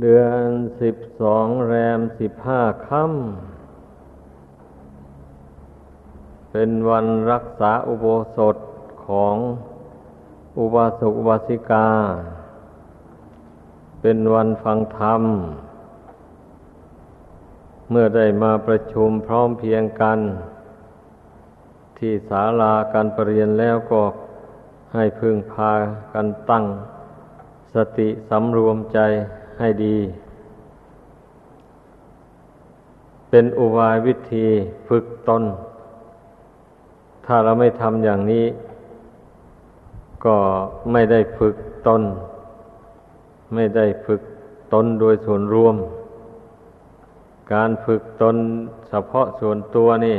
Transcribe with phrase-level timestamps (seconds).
[0.00, 0.42] เดือน
[0.80, 3.12] สิบสองแรมสิบห้าค่ำ
[6.50, 8.56] เป็นวันรักษาอุโบสถ
[9.06, 9.36] ของ
[10.58, 11.88] อุบาสกอุบาสิกา
[14.00, 15.22] เป็นวันฟังธรรม
[17.90, 20.18] เมื่อได้มาประชุมพร้อมเพียงกัน
[21.98, 24.02] ที่ศาลาการประเรียนแล้วก็
[24.94, 25.72] ให้พึงพา
[26.12, 26.64] กันตั้ง
[27.74, 29.00] สติสำรวมใจ
[29.58, 29.96] ให้ดี
[33.30, 34.46] เป็นอุบายวิธี
[34.88, 35.42] ฝึกตน
[37.26, 38.46] ถ้าเราไม่ทำอย่างนี้
[40.24, 40.36] ก็
[40.92, 41.54] ไม่ได้ฝึก
[41.86, 42.02] ตน
[43.54, 44.20] ไม่ได้ฝึก
[44.72, 45.76] ตนโดยส่วนรวม
[47.52, 48.36] การฝึกตน
[48.88, 50.18] เฉพาะส่วนตัวนี่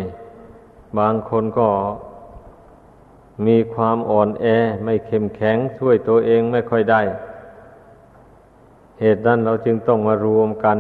[0.99, 1.70] บางคนก็
[3.47, 4.45] มีความอ่อนแอ
[4.85, 7.01] ไม่เข้มแข็งช่วยตัวเองไม่ค่อยได้
[8.99, 10.77] เหตุนั้นเราจึงต้องมารวมกัน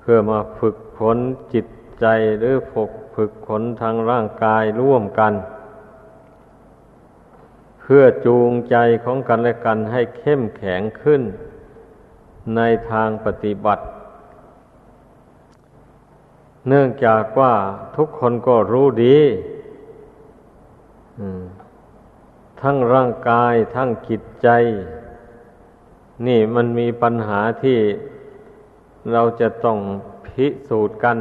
[0.00, 1.18] เพื่อมาฝึกฝน
[1.52, 1.66] จิต
[2.00, 2.06] ใจ
[2.38, 5.32] หรือฝึกฝึกฝนทางร่างกายร่วมกัน
[7.80, 11.22] เพื่อจูงใจของกันและกันให้เข้มแข็งขึ้น
[12.56, 13.84] ในทางปฏิบัติ
[16.68, 17.54] เนื่องจากว่า
[17.96, 19.18] ทุกคนก็รู้ดี
[22.60, 24.48] ทั้งร่างกายทั้งจิตใจ
[26.26, 27.78] นี่มันมีปัญหาที่
[29.12, 29.78] เราจะต้อง
[30.26, 31.18] พิสูจน์กัน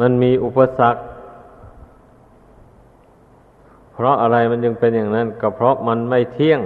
[0.00, 1.00] มันมีอุปสรรค
[3.92, 6.60] เพราะอะไรมันยังเป็นอย่างนั้น ก็เพราะมันไม่เที่ยง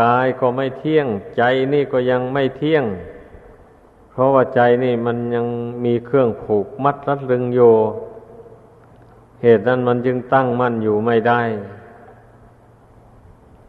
[0.00, 1.42] กายก็ไม่เที่ยง ใจ
[1.72, 2.84] นี่ก็ยังไม่เที่ยง
[4.10, 5.46] เพราะว่าใจนี่มันยัง
[5.84, 7.60] มีเครื่องผูกมัดรัดรึงโย
[9.42, 11.40] เหตุนั้นมันจึงตั้งมั่นอยู่ไม่ได้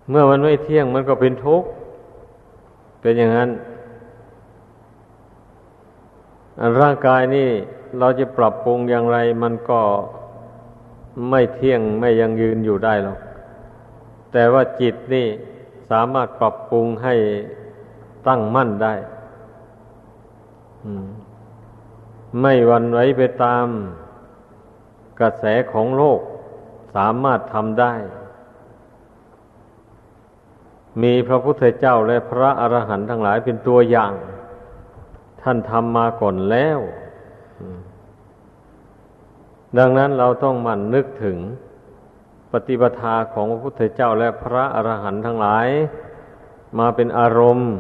[0.10, 1.68] เมื่อมันไม่เที่ยงมันก็เป็นทุกข์
[3.02, 3.50] เป็นอย่างนั้น
[6.82, 7.50] ร่างกายนี่
[8.00, 9.82] เราจะปรับปรุงอย่างไร มันก็
[11.30, 13.20] ไม่เที่ยงไม่ยังยืนอยู่ได้หรอก
[14.32, 15.28] แต่ว่าจิตนี่
[15.90, 17.16] สามารถปรับปรุงให้
[18.28, 18.96] ตั้งมั่นได้
[22.42, 23.66] ไม่วันไวไปตาม
[25.20, 26.20] กระแสของโลก
[26.96, 27.94] สามารถทำได้
[31.02, 34.14] มีพระพุทธเจ้าและพระอรหันต์ทั้งหลายเป็นตัวอย่าง
[35.42, 36.80] ท่านทำมาก่อนแล้ว
[39.78, 41.38] ดังนั้นเราต้องมันนึกถึง
[42.52, 45.68] ปฏิปทาของพระพุทธเจ้าและพระอรหันต์ทั้งหลาย
[46.80, 47.72] มาเป็นอารมณ์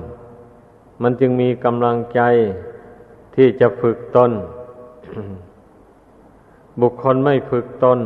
[1.01, 2.21] มันจึงมีกำลังใจ
[3.35, 4.31] ที่จะฝึกตน
[6.81, 7.99] บุคคลไม่ฝึกตน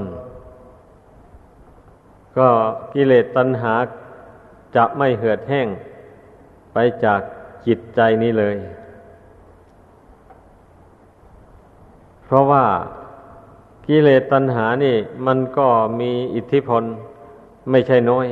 [2.38, 2.47] ก็
[2.94, 3.73] กิเลสตัณหา
[4.78, 5.68] จะไม่เหือดแห้ง
[6.74, 7.22] ไปจาก
[7.68, 8.56] จิตใจนี้เลย
[12.26, 12.66] เพราะว่า
[13.86, 14.96] กิเลสตัณหานี่
[15.26, 15.68] มันก็
[16.00, 16.84] มีอิทธิพล
[17.72, 18.26] ไม่ใช่น้อย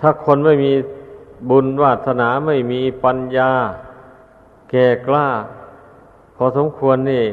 [0.00, 0.72] ถ้าคนไม่มี
[1.50, 3.50] บุญวาสนาไม่มีปัญญา
[4.70, 5.28] แก่กล้า
[6.36, 7.24] พอสมควรนี่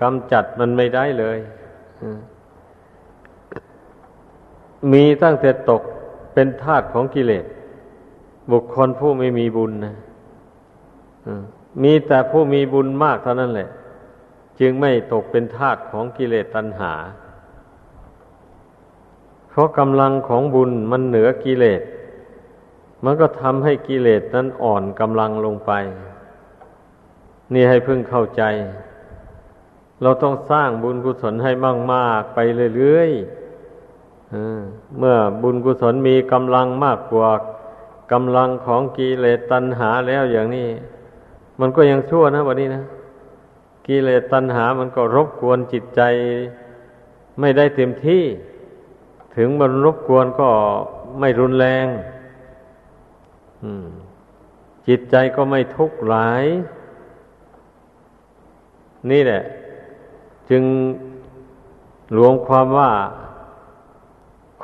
[0.00, 1.38] กำจัดมันไม่ได้เลย
[2.02, 2.31] มี
[4.92, 5.82] มีตั้งแต่ตก
[6.34, 7.44] เป็นทาตของกิเลส
[8.50, 9.94] บุคคลผู้ไม่มีบุญนะ
[11.82, 13.68] มีแต่ผู้มีบุญมากเท่านั้นแหละ
[14.60, 16.92] จึงไม่ตกเป็นทาตของกิเลสตัณหา
[19.48, 21.82] เพราะกำลังของบุญมันเหนือกิเลส
[23.04, 25.72] มันก็ทำให้กิเลสนั้นอ่อนกำลังลงไป
[27.52, 28.42] นี่ให้พึ่งเข้าใจ
[30.02, 31.52] เราต้องสร้างบุญกุศลให้
[31.92, 32.38] มาก ๆ ไป
[32.76, 33.41] เรื่อยๆ
[34.98, 37.30] เมื่อบุญกุศลมีกำลังมากกว่า
[38.12, 40.68] กำลังของกิเลสตัณหาแล้วอย่างนี้
[41.60, 42.82] มันก็ยังชั่วนะวันนี้นะ
[43.86, 46.00] กิเลสตัณหามันก็รบกวนจิตใจ
[47.40, 48.24] ไม่ได้เต็มที่
[49.36, 50.48] ถึงมันรบกวนก็
[51.20, 51.86] ไม่รุนแรง
[54.88, 56.44] จิตใจก็ไม่ทุกข์หลาย
[59.10, 59.42] นี่แหละ
[60.50, 60.62] จึง
[62.16, 62.90] รวมความว่า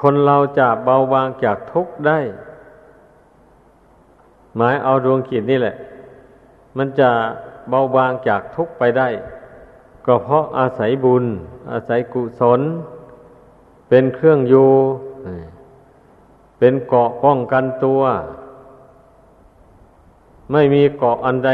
[0.01, 2.19] คนเราจะเบาบางจากทุกข์ได้
[4.57, 5.77] หมายเอาดวงกิจนี่แหละ
[6.77, 7.11] มันจะ
[7.69, 9.09] เบาบางจากทุกข์ไปได้
[10.07, 11.25] ก็เพราะอาศัยบุญ
[11.73, 12.61] อาศัยกุศล
[13.89, 14.71] เป็นเครื่องอยู่
[16.59, 18.03] เป็นเกาะป้องกันตัว
[20.53, 21.51] ไม่มีเกาะอันใด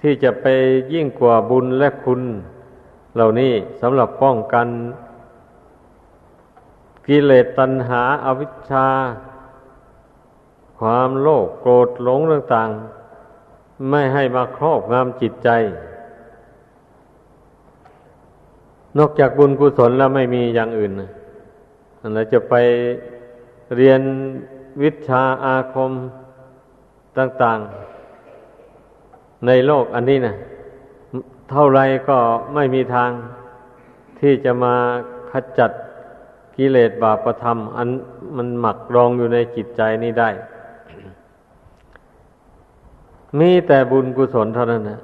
[0.00, 0.46] ที่จะไป
[0.92, 2.20] ยิ่งกว่าบุญและคุณ
[3.14, 4.66] เหล่านี้สำหรับป้องกัน
[7.06, 8.86] กิเลสตัณหาอาวิชชา
[10.78, 15.48] ความโลภโกรธหลงต่างๆ ไม่ให้มาครอบงำจิตใจ
[18.98, 20.92] นอกจากบุญกุศลแล้วไม่มีอย่างอื่น
[22.14, 22.54] เราจะไป
[23.76, 24.00] เรียน
[24.82, 25.92] วิชาอาคม
[27.18, 27.58] ต่าง
[28.76, 30.34] ๆ ในโลกอันนี้นะ
[31.50, 32.18] เท่าไรก็
[32.54, 33.10] ไม่มีทาง
[34.20, 34.74] ที่จะมา
[35.30, 35.70] ขจัด
[36.56, 37.88] กิเลสบาปธรรม อัน
[38.36, 40.30] มันหมักรองอยู่ในจิตใจนี้ได้
[43.38, 45.00] มีแต่บุญกุศลเท่านั้นนะ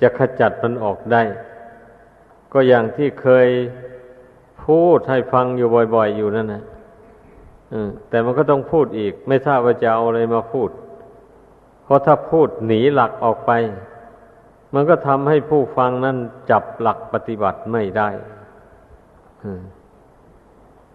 [0.00, 1.22] จะขจัดมันออกได้
[2.52, 3.48] ก็อย่างที่เคย
[4.64, 6.62] พูดให้ฟังอยู่บ่อยๆอยู่นั่นนะ
[8.08, 10.70] แต่มันก็ต้องพูดอีก ไม่ทราบว่าจะเอาอะไรมาพูด
[11.84, 13.52] เพราะถ้าพูดหนีหลักออกไป
[14.74, 16.16] มันก็ทำให้ผู้ฟังนั้น
[16.50, 18.08] จับหลักปฏิบัติไม่ได้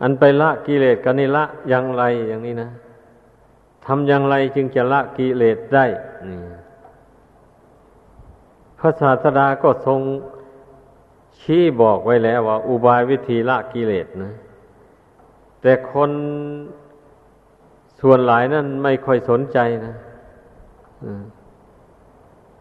[0.03, 2.69] อันไปละกิเลสกันนี่ละอย่างไรอย่างนี้นะ
[3.85, 5.85] ทำอย่างไรจึงจะละกิเลสได้
[8.79, 9.99] พระศาสดาก็ทรง
[11.39, 14.33] ชี้บอกไว้แล้วว่า อุบายวิธีละกิเลสนะ
[15.61, 16.11] แต่คน
[17.99, 19.93] ส่วนหลายนั้นไม่ค่อยสนใจนะ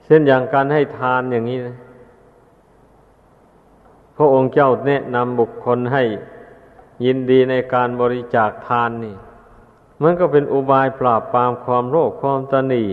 [0.05, 1.77] เช่นอย่างการให้ทานอย่างนี้นะ
[4.17, 6.03] พระองค์เจ้าแนะนำบุคคลให้
[7.04, 9.16] ยินดีในการบริจาคทานนี่
[10.02, 12.84] มันก็เป็นอุบายปราบปรามความโลภความตนี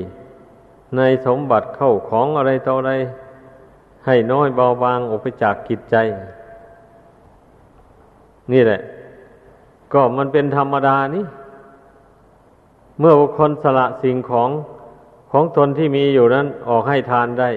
[0.98, 2.94] ในสมบัติเข้าของอะไรต่ออะไร
[4.06, 5.96] ให้น้อยเบาบางออกไปจากกิจใจ
[8.52, 8.82] นี่แหละ
[9.94, 11.26] ก็มันเป็นธรรมดานี่
[13.00, 14.50] เมื่อบุคคลสละสิ่งของ
[15.32, 17.50] ของตนที่มีอยู่นั้นออกให้ทานได้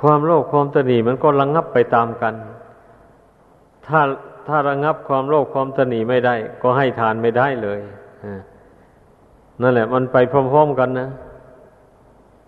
[0.00, 2.34] ความโลภความตนีมันก็ระงงับไปตามกัน
[3.86, 4.00] ถ้า
[4.50, 7.80] ถ้าระงงับความโลภความตนีไม่ได้ ก็ให้ทานไม่ได้เลย
[9.60, 11.08] นั่นแหละ มันไปพร้อมๆกันนะ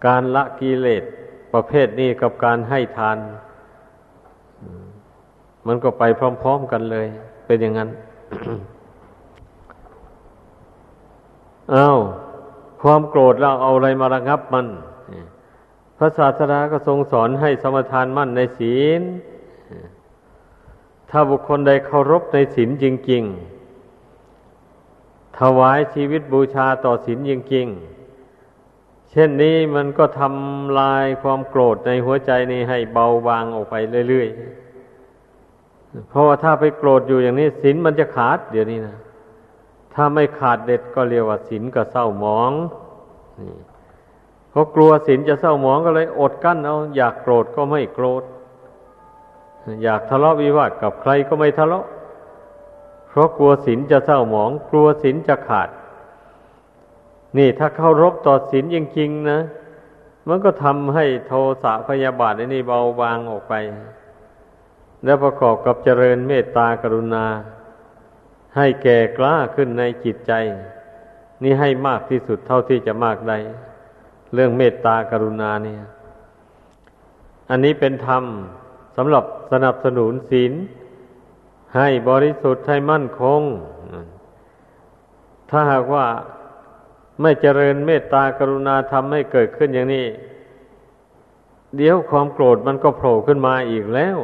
[0.06, 1.02] การละกิเลส
[1.52, 3.18] ประเภทนี้กับการให้ทาน
[5.66, 6.02] มันก็ไป
[6.42, 7.06] พร้อมๆกันเลย
[7.46, 7.88] เป็นอย่างนั้น
[11.74, 11.98] อา้าว
[12.82, 14.66] ความโกรธเราเอาอะไรมาระงับมัน
[15.98, 19.02] พระศาสดาก็ทรงสอนให้สมทานมั่นในศีล
[21.14, 23.22] ถ้าบุคคลใดเคารพในศีลจริง
[24.50, 27.66] ๆ ถวายชีวิตบูชาต่อศีลจริง
[28.38, 33.74] ๆ เช่นนี้มันก็ทำลายความโกรธในหัวใจนี้ให้เบาบางออกไป
[34.08, 34.28] เรื่อย
[35.18, 38.96] ๆ เพราะว่าถ้าไปโกรธอยู่อย่างนี้ศีลมันจะขาดเดี๋ยวนี้นะ
[39.94, 42.52] ถ้าไม่ขาดเด็ดก็เรียกว่าศีลก็เศร้าหมอง
[44.50, 48.22] เพราะกลัวศีลจะเศร้าหมองก็เลย อดกั้นเอาอยากโกรธก็ไม่โกรธ
[49.82, 51.86] อยากทะเลาะวิวาทกับใครก็ไม่ทะเลาะ
[53.08, 55.68] เพราะกลัวศีลจะเศร้าหมอง กลัวศีลจะขาด
[57.38, 59.40] นี่ถ้าเขารบต่อศีลจริงๆนะ
[60.28, 61.32] มันก็ทำให้โท
[61.62, 63.54] สะพยาบาทนี่เบาบางออกไป
[65.04, 67.24] และประกอบกับเจริญเมตตากรุณา
[68.56, 70.32] ให้แก่กล้าขึ้นในจิตใจ
[71.42, 73.38] นี่ให้มากที่สุดเท่าที่จะมากได้
[74.34, 75.82] เรื่องเมตตากรุณาเนี่ย
[77.50, 78.24] อันนี้เป็นธรรม
[78.96, 80.52] สำหรับสนับสนุนศีล
[81.76, 83.40] ให้บริสุทธิ์ให้มั่นคง
[85.50, 86.06] ถ้าหากว่า
[87.22, 90.06] ไม่เจริญเมตตากรุณาทำให้เกิดขึ้นอย่างนี้
[91.76, 94.18] เดี๋ยวความโกรธมันก็โผล่ขึ้นมาอีกแล้ว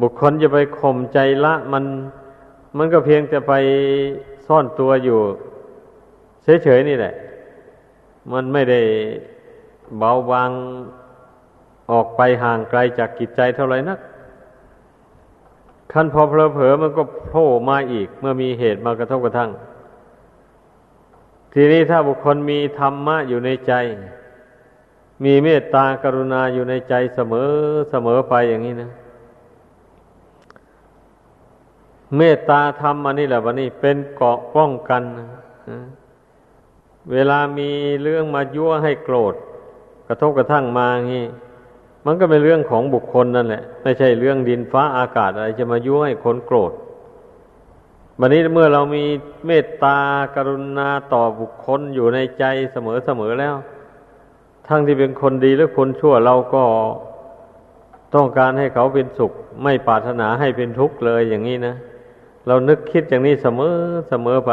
[0.00, 1.84] บุคคลจะไปข่มใจละมัน
[2.78, 3.52] มันก็เพียงแต่ไป
[4.46, 5.20] ซ่อนตัวอยู่
[6.62, 7.14] เฉยๆนี่แหละ
[8.32, 8.80] มันไม่ได้
[9.98, 10.50] เบาบาง
[11.90, 13.98] ออกไปห่างไกลจากกิจใจเท่าไหร่นัก
[15.92, 19.50] ขั้นพอเพลเผลอมันก็โผล่มาอีก เมื่อมีเหตุมากระทบกระทั่ง
[21.54, 23.72] ทีนี้ถ้าบุคคลมีธรรมะอยู่ในใจ
[25.24, 27.50] มีเมตตากรุณาอยู่ในใจเสมอ
[27.90, 28.90] เสมอไปอย่างนี้นะ
[32.16, 35.02] เมตตาธรรมอันนี้แหละวันนี้เป็นเกาะป้องกัน
[37.12, 37.70] เวลามี
[38.02, 39.34] เรื่องมายั่วให้โกรธ
[40.06, 41.26] กระทบกระทั่งมาอย่างนี้
[42.06, 46.72] มันก็เป็นเรื่องของบุคคลนั่นแหละ ไม่ใช่เรื่องดินฟ้าอากาศอะไรจะมายั่วให้คนโกรธ
[48.18, 49.04] วันนี้เมื่อเรามี
[49.46, 49.98] เมตตา
[50.34, 52.76] กรุณาต่อบุคคลอยู่ในใจเส
[53.20, 53.54] มอๆแล้ว
[54.68, 56.62] ทั้งที่เป็นคนดีหรือคนชั่วเราก็
[58.14, 59.32] ต้องการให้เขาเป็นสุข
[59.62, 61.74] ไม่ปรารถนาให้เป็นทุกข์เลยอย่างนี้นะ
[62.46, 63.74] เรานึกคิดอย่างนี้เสมอ
[64.08, 64.52] เสมอไป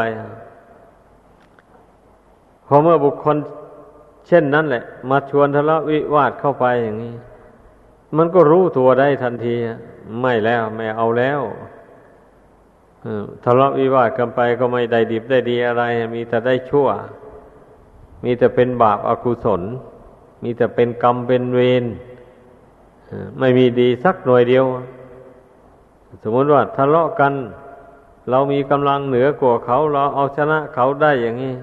[2.67, 3.35] พอเมื่อบุคคล
[4.27, 7.13] เช่นนั้นแหละ มาชวนทะเลาะวิวาทเข้าไปอย่างนี้
[8.17, 9.55] มันก็รู้ตัวได้ทันที
[10.21, 11.41] ไม่แล้วไม่เอาแล้ว
[13.43, 15.83] ทะเลาะวิวาทกันไปก็ไม่ได้ดิบได้ดีอะไร
[16.15, 16.87] มีแต่ได้ชั่ว
[18.23, 19.61] มีแต่เป็นบาปอากุศล
[20.43, 21.85] มีแต่เป็นกรรมเป็นเวร
[23.39, 24.65] ไม่มีดีสักหน่วยเดียว
[26.23, 27.33] สมมติว่าทะเลาะกัน
[28.29, 31.55] เรามีกำลังเหนือกว่าเขา เราเอาชนะเขาได้อย่างนี้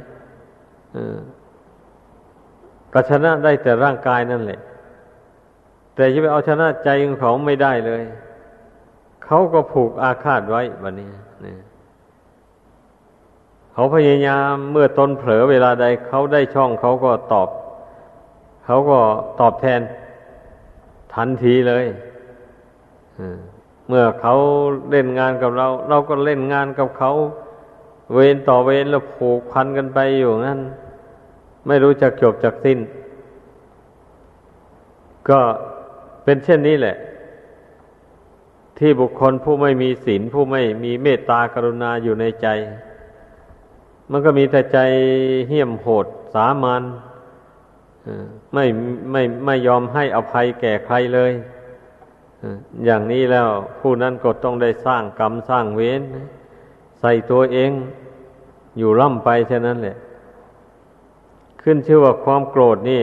[2.93, 4.61] ก็ชนะได้แต่ร่างกายนั่นแหละ
[5.97, 8.03] แต่จะไปเอาชนะใจของเขาไม่ได้เลย
[9.25, 11.11] เขาก็ผูกอาฆาตไว้บันนี้
[13.73, 17.49] เขาพยายามเมื่อตนเผลอเวลาใดเขาได้ช่องเขาก็ตอบ
[18.65, 18.99] เขาก็
[19.41, 19.81] ตอบแทน
[21.15, 21.87] ทันทีเลย
[23.89, 24.35] เมื่อเขา
[24.91, 27.13] เล่นงานกับเรา เราก็เล่นงานกับเขา
[28.13, 30.61] เวรต่อเวรแล้วผูกพันกันไปอยู่งั้น
[31.67, 32.79] ไม่รู้จักจบจักสิ้น
[35.29, 35.41] ก็
[36.27, 36.97] เป็นเช่นนี้แหละ
[38.79, 42.47] ที่บุคคลผู้ไม่มีศีลผู้ไม่มีเมตตากรุณาอยู่ในใจ
[44.11, 44.79] มันก็มีแต่ใจ
[45.49, 46.83] เหี้ยมโหดสามัญ
[48.55, 48.65] ไม่
[49.13, 51.33] ไม่ไม่ยอมให้อภัยแก่ใครเลย
[52.85, 53.49] อย่างนี้แล้ว
[53.81, 56.03] ผู้นั้นก็ต้องได้สร้างกรรมสร้างเวร
[57.01, 57.71] ใส่ตัวเอง
[58.79, 59.97] อยู่ร่ำไปเท่านั้นแหละ
[61.63, 63.03] ขึ้นชื่อว่าความโกรธนี่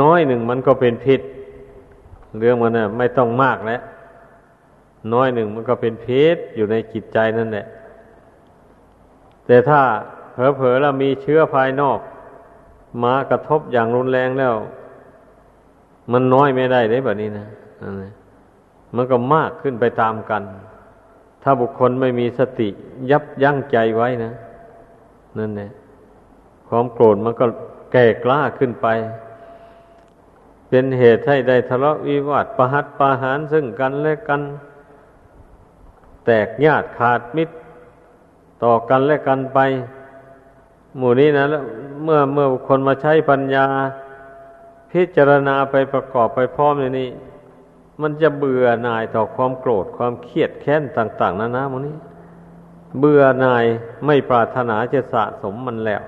[0.00, 1.20] น้อยหนึ่งมันก็เป็นพิษ
[2.38, 3.80] เรื่องมันน่ะไม่ต้องมากแล้ว
[5.12, 7.66] น้อยหนึ่งมันก็เป็นพิษอยู่ในจิตใจนั่นแหละ
[9.46, 9.80] แต่ถ้า
[10.56, 11.98] เผลอๆแล้วมีเชื้อภายนอก
[13.04, 14.54] มากระทบอย่างรุนแรงแล้ว
[16.12, 17.46] มันน้อยไม่ได้ได้แบบนี้นะ
[18.96, 20.42] มันก็มากขึ้นไปตามกัน
[21.42, 22.68] ถ้าบุคคลไม่มีสติ
[23.10, 24.32] ยับยั้งใจไว้นะ
[25.38, 25.70] นั่นแหละ
[26.68, 27.46] ความโกรธมันก็
[27.92, 28.86] แก่กล้าขึ้นไป
[30.76, 34.42] เป็นเหตุให้ได้ทะเลาะวิวาทประหัตประหารซึ่งกันและกัน
[36.24, 37.54] แตกญาติขาดมิตร
[38.62, 39.58] ต่อกันและกันไป
[40.96, 41.62] หมู่นี้นะแล้ว
[42.04, 43.66] เมื่อเมื่อคนมาใช้ปัญญา
[44.92, 47.10] พิจารณาไปประกอบไปพร้อมในนี้
[48.02, 51.96] มันจะเบื่อหน่ายต่อความโกรธความเครียดแค้นต่าง ๆนานาหมู่นี้
[52.98, 53.64] เบื่อหน่าย
[54.06, 56.02] ไม่ปรารถนาจะสะสมมันแล้ว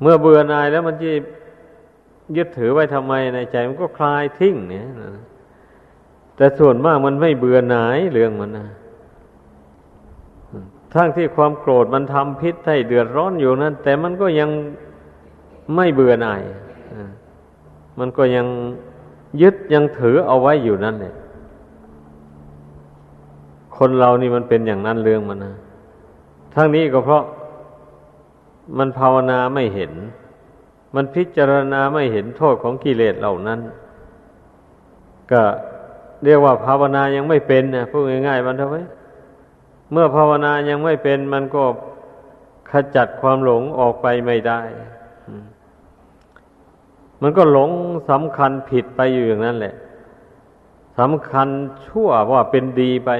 [0.00, 1.10] เมื่อเบื่อหน่ายแล้วมันจะ
[2.36, 4.86] ยึดถือไว้ทำไมในใจมันก็คลายทิ้งเนี่ย
[6.36, 8.68] แต่ส่วนมากมันไม่เบื่อหน่ายเรื่องมันนะ
[10.94, 14.50] ทั้งที่ความโกรธมันทำพิษให้เดือดร้อนอยู่นั้น แต่มันก็ยัง
[15.74, 16.42] ไม่เบื่อหน่าย
[17.98, 18.46] มันก็ยัง
[19.42, 21.14] ยึดยังถือเอาไว้อยู่นั่นเลย
[23.76, 25.54] คนเรานี่มันเป็นอย่างนั้นเรื่องมันนะ
[26.54, 27.22] ทั้งนี้ก็เพราะ
[28.78, 29.92] มันภาวนาไม่เห็น
[30.94, 33.60] มันพิจารณาไม่เห็นโทษของกิเลสเหล่านั้น
[35.32, 35.42] ก็
[36.24, 38.82] เรียกว่าภาวนายังไม่เป็นนะพูดง่ายๆมันเท่าไหร่
[39.92, 41.64] เมื่อภาวนายังไม่เป็น มันก็
[42.70, 44.60] ขจัดความหลงออกไปไม่ได้
[47.22, 47.70] มันก็หลง
[48.10, 49.74] สำคัญผิดไปอยู่อย่างนั้นแหละ
[50.98, 51.48] สำคัญ
[51.86, 53.10] ชั่วว่าเป็นดีไป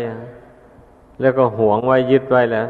[1.20, 2.68] แล้วก็หวงไว้ยึดไว้แล้ว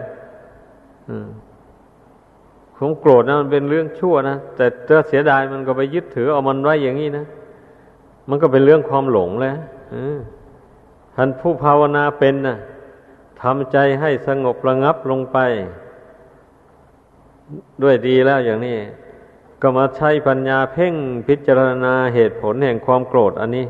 [2.78, 7.26] ผมโกรธนะมันเป็นเรื่องชั่วนะแต่เจ้าเสียดายมันก็ไปยึดถือเอามันไว้อย่างนี้นะ
[8.28, 9.56] มันก็เป็นเรื่องความหลงแล้ว
[11.16, 12.56] ท่านผู้ภาวนาเป็นนะ
[13.42, 15.38] ทำใจให้สงบระงับลงไป
[17.82, 18.76] ด้วยดีแล้วอย่างนี้
[19.62, 20.94] ก็มาใช้ปัญญาเพ่ง
[21.28, 23.66] พิจารณาเหตุผลแห่งความโกรธอันนี้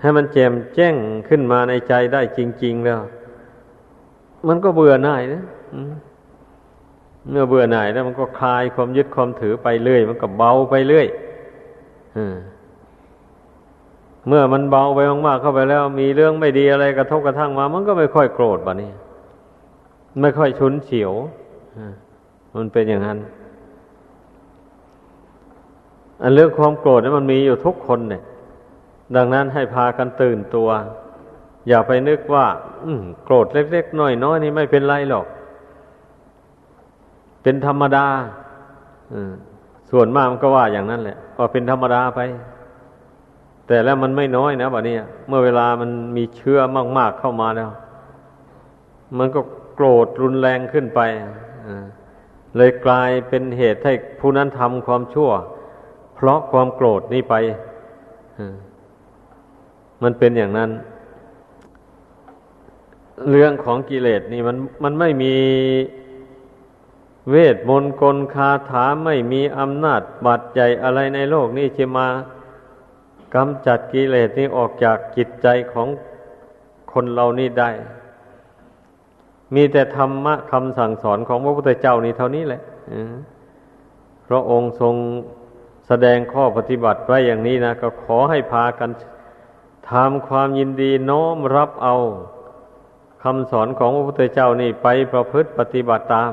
[0.00, 0.94] ให้มันแจ่มแจ้ง
[1.28, 3.00] ขึ้นมาในใจได้จริง ๆ แล้ว
[4.48, 5.42] มันก็เบื่อหน่ายนะ
[7.30, 11.06] เมื่อเบื่อหน่ายแล้วมันก็คลายความยึดความถือไปเรื่อย มันก็เบาไปเรื่อย
[14.28, 18.90] เมื่อมันเบาไปมากๆเข้าไปแล้ว มีเรื่องไม่ดีอะไรกระทบกระทั่งมา มันก็ไม่ค่อยโกรธบะนี้
[20.20, 21.12] ไม่ค่อยชุนเฉียว
[22.56, 23.18] มันเป็นอย่างนั้น
[26.22, 28.22] อันเรื่องความโกรธนี่มันมีอยู่ทุกคนเนี่ย
[29.16, 30.68] ดังนั้นให้พากันตื่นตัว
[31.68, 32.46] อย่าไปนึกว่า
[32.84, 32.92] อื
[33.24, 35.26] โกรธเล็กๆน้อยๆนี่ไม่เป็นไรหรอก
[37.44, 38.06] เป็นธรรมดา
[39.90, 42.20] ส่วนมากมันก็ว่าอย่างนั้นแหละก็เป็นธรรมดาไป
[43.66, 44.96] แต่แล้วมันไม่น้อยนะบัดนี้
[45.28, 46.58] เมื่อเวลามันมีเชื้อ
[46.98, 47.70] มาก ๆเข้ามาแล้ว
[49.18, 49.40] มันก็
[49.74, 51.00] โกรธรุนแรงขึ้นไป
[52.56, 55.30] เลยกลายเป็นเหตุให้ผู้นั้นทำความชั่ว
[56.14, 57.34] เพราะความโกรธนี้ไป
[60.02, 60.70] มันเป็นอย่างนั้น
[63.30, 65.34] เรื่องของกิเลสนี่มันมันไม่มี
[67.30, 72.08] เวทมนต์กลคาถาไม่มีอำนาจบาดใจอะไรในโลกนี้จะมา
[73.34, 75.88] กำจัดกิเลสนี้ออกจากจิตใจของ
[76.92, 77.70] คนเรานี่ได้
[79.54, 82.62] มีแต่ธรรมะคำสั่งสอนของพระพุทธเจ้านี่เท่านี้แหละ
[84.28, 84.94] พระองค์ทรง
[85.88, 88.90] แสดงข้อปฏิบัติไว้อย่างนี้นะ ก็ขอให้พากัน
[89.90, 91.96] ทำความยินดีน้อมรับเอา
[93.22, 96.32] คำสอนของพระพุทธเจ้านี่ไปประพฤติปฏิบัติตาม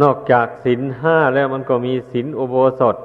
[0.00, 2.96] นอกจากศีลห้าแล้วมันก็มีศีลอุโบสถ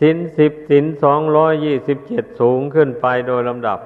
[0.00, 3.78] ศีลสิบศีลสองร้อยยี่สิบเจ็ดสูงขึ้นไปโดยลำดับ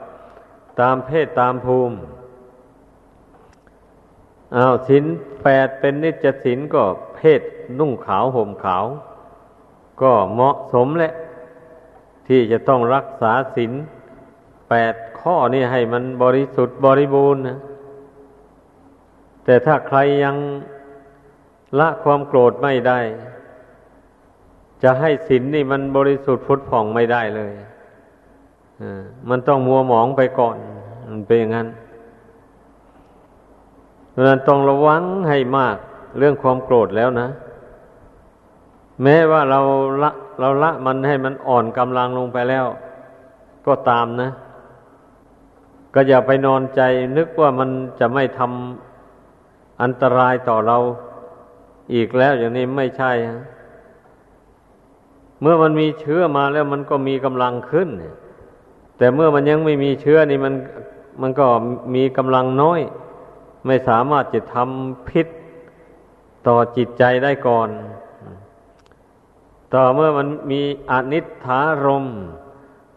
[0.81, 1.97] ตามเพศตามภูมิ
[4.57, 5.05] อ้าวศีล
[5.43, 6.85] แปดเป็นนิจศีลก็
[7.15, 7.43] เพศ
[7.79, 8.85] นุ่งขาวห่มขาว
[10.03, 11.13] ก็เหมาะสมแหละ
[12.27, 13.73] ที่จะต้องรักษาศีล
[14.69, 17.59] แปดข้อนี่ให้มันบริสุทธิ์บริบูรณ์นะ
[19.45, 20.37] แต่ถ้าใครยัง
[21.79, 23.01] ละความโกรธไม่ได้
[24.83, 27.53] จะให้ศีลนนี่มันบริสุทธิ์พุทธผ่องไม่ได้เลย
[29.29, 30.57] มันต้องมัวหมองไปก่อน
[31.09, 31.69] มันเป็นอย่างนั้น
[34.15, 35.77] ดังนั้นต้องระวังให้มาก
[36.19, 37.29] เรื่องความโกรธแล้วนะ
[39.03, 39.61] แม้ว่าเรา
[40.03, 40.11] ละ
[40.41, 42.67] เราละมันให้มันอ่อนกำลังลงไปแล้ว
[43.67, 44.31] ก็ตามนะ
[45.95, 46.81] ก็อย่าไปนอนใจ
[47.17, 50.79] นึกว่ามันจะไม่ทำอันตรายต่อเรา
[51.95, 53.43] อีกแล้วอย่างนี้ไม่ใช่ฮะ
[55.41, 57.89] เมื่อมันมีเชื้อมาแล้วมันก็มีกำลังขึ้น
[58.99, 60.55] แต่เมื่อมันยังไม่มีเชื้อนี่มัน
[61.23, 61.47] มันก็
[61.95, 62.81] มีกำลังน้อย
[63.67, 65.27] ไม่สามารถจะทำพิษ
[66.47, 67.69] ต่อจิตใจได้ก่อน
[69.75, 72.07] ต่อเมื่อมันมีอนิจฐารม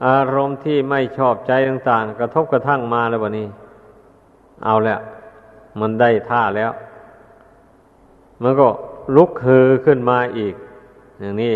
[0.07, 3.47] อารมณ์ที่ไม่ชอบใจต่าง ๆ กระทบกระทั่งมาแล้ววันนี้
[4.65, 4.99] เอาแล้ว
[5.79, 6.71] มันได้ท่าแล้ว
[8.43, 8.67] มันก็
[9.15, 10.55] ลุกฮือขึ้นมาอีก
[11.19, 11.55] อย่างนี้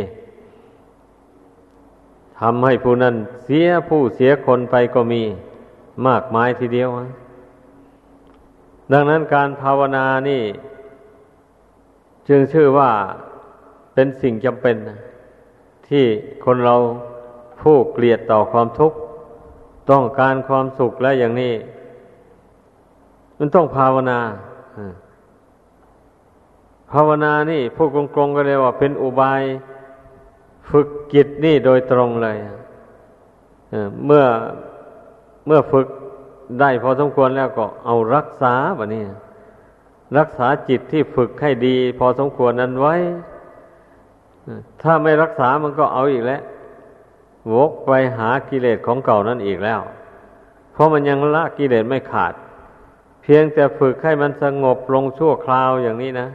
[2.40, 5.22] ทำให้ผู้นั้นเสียผู้เสียคนไปก็มี
[6.08, 6.90] มากมายทีเดียว
[8.92, 10.44] ดังนั้นการภาวนานี่
[12.28, 12.92] จึงชื่อว่า
[13.94, 14.76] เป็นสิ่งจำเป็น
[15.88, 16.06] ที่
[16.46, 16.76] คนเรา
[17.62, 18.98] ผู้เกลียดต่อความทุกข์
[19.92, 21.54] ต้องการความสุขและอย่างนี้
[23.38, 24.20] มันต้องภาวนา
[26.92, 29.42] ภาวนานี่พูดกลงๆก็เลยว่าเป็นอุบาย
[30.70, 32.38] ฝึกจิตนี่โดยตรงเลย
[34.06, 34.26] เมื่อ
[35.48, 35.88] เมื่อฝึก
[36.60, 39.04] ได้พอสมควรแล้วก็เอารักษาแบบนี้
[40.18, 42.96] รักษาจิตที่ฝึกให้ดี พอสมควรนั้นไว้
[44.82, 46.42] ถ้าไม่รักษามันก็เอาอีกแล้ว
[47.52, 49.82] วกไปหากิเลสของเก่านั่นอีกแล้ว
[50.74, 52.34] เพราะมันยังละกิเลสไม่ขาด
[53.22, 56.28] เพียงแต่ฝึกให้มันสงบลงชั่วคราวอย่างนี้นะ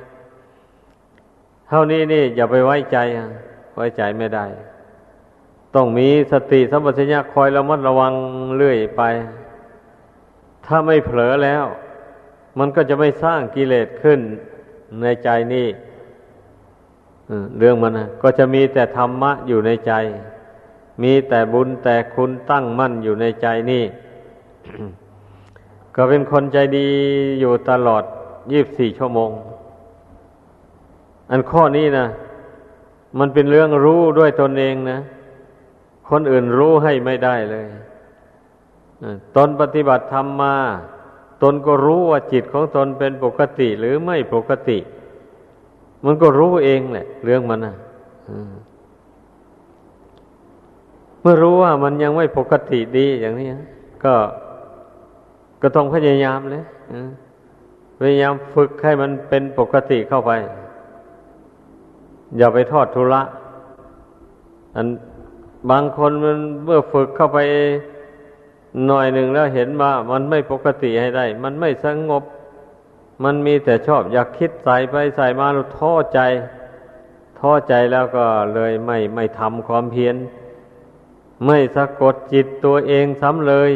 [1.72, 2.98] ท่านี้นี่อย่าไปไว้ใจ
[3.76, 4.46] ไว้ใจไม่ได้
[5.74, 8.12] ต้องมีสติสัมปชัญญะคอยระมัดระวัง
[8.56, 9.02] เรื่อยไป
[10.66, 11.64] ถ้าไม่เผลอแล้ว
[12.58, 14.20] มันก็จะไม่สร้างกิเลสขึ้น
[15.02, 15.68] ในใจนี่
[17.58, 19.92] เรื่องมันนะก็จะมีแต่ธรรมะอยู่ในใจ
[21.02, 23.84] มีแต่บุญแต่คุณตั้งมั่นอยู่ในใจนี่
[25.94, 26.88] ก็เป็นคนใจดี
[27.40, 28.04] อยู่ตลอด
[28.52, 29.30] ยี่บสี่ชั่วโมง
[31.30, 32.06] อันข้อนี้นะ
[33.18, 34.98] มันเป็นเรื่องรู้ด้วยตนเองนะ
[36.10, 37.66] คนอื่นรู้ให้ไม่ได้เลย
[39.36, 40.56] ตนปฏิบัติธรรมมา
[41.42, 44.78] ตนก็รู้ว่าจิตของตนเป็นปกติหรือไม่ปกติ
[46.04, 47.74] มันก็รู้เองแหละ เรื่องมันนะ
[51.20, 53.48] เมื่อรู้ว่ามันยังไม่ปกติดีอย่างนี้
[54.04, 54.14] ก็
[55.62, 56.64] ก็ต้องพยายามเลย
[58.00, 60.32] พยายามฝึกให้มันเป็นปกติเข้าไป
[62.38, 63.22] อย่าไปทอดทุระ
[64.76, 64.86] อัน
[65.70, 67.38] บางคนมันเมื่อฝึกเข้าไป
[68.86, 72.22] หน่อยหนึ่งแล้วเห็นว่ามันไม่ปกติให้ได้ มันไม่สงบ
[73.24, 76.20] มันมีแต่ชอบอยากคิดใส่ไปใส่มาแล้วท้อใจ
[77.38, 80.16] ท้อใจแล้วก็เลยไม่ไม่ทำความเพียร
[81.46, 83.72] ไม่สะกดจิตตัวเองซ้ำเลย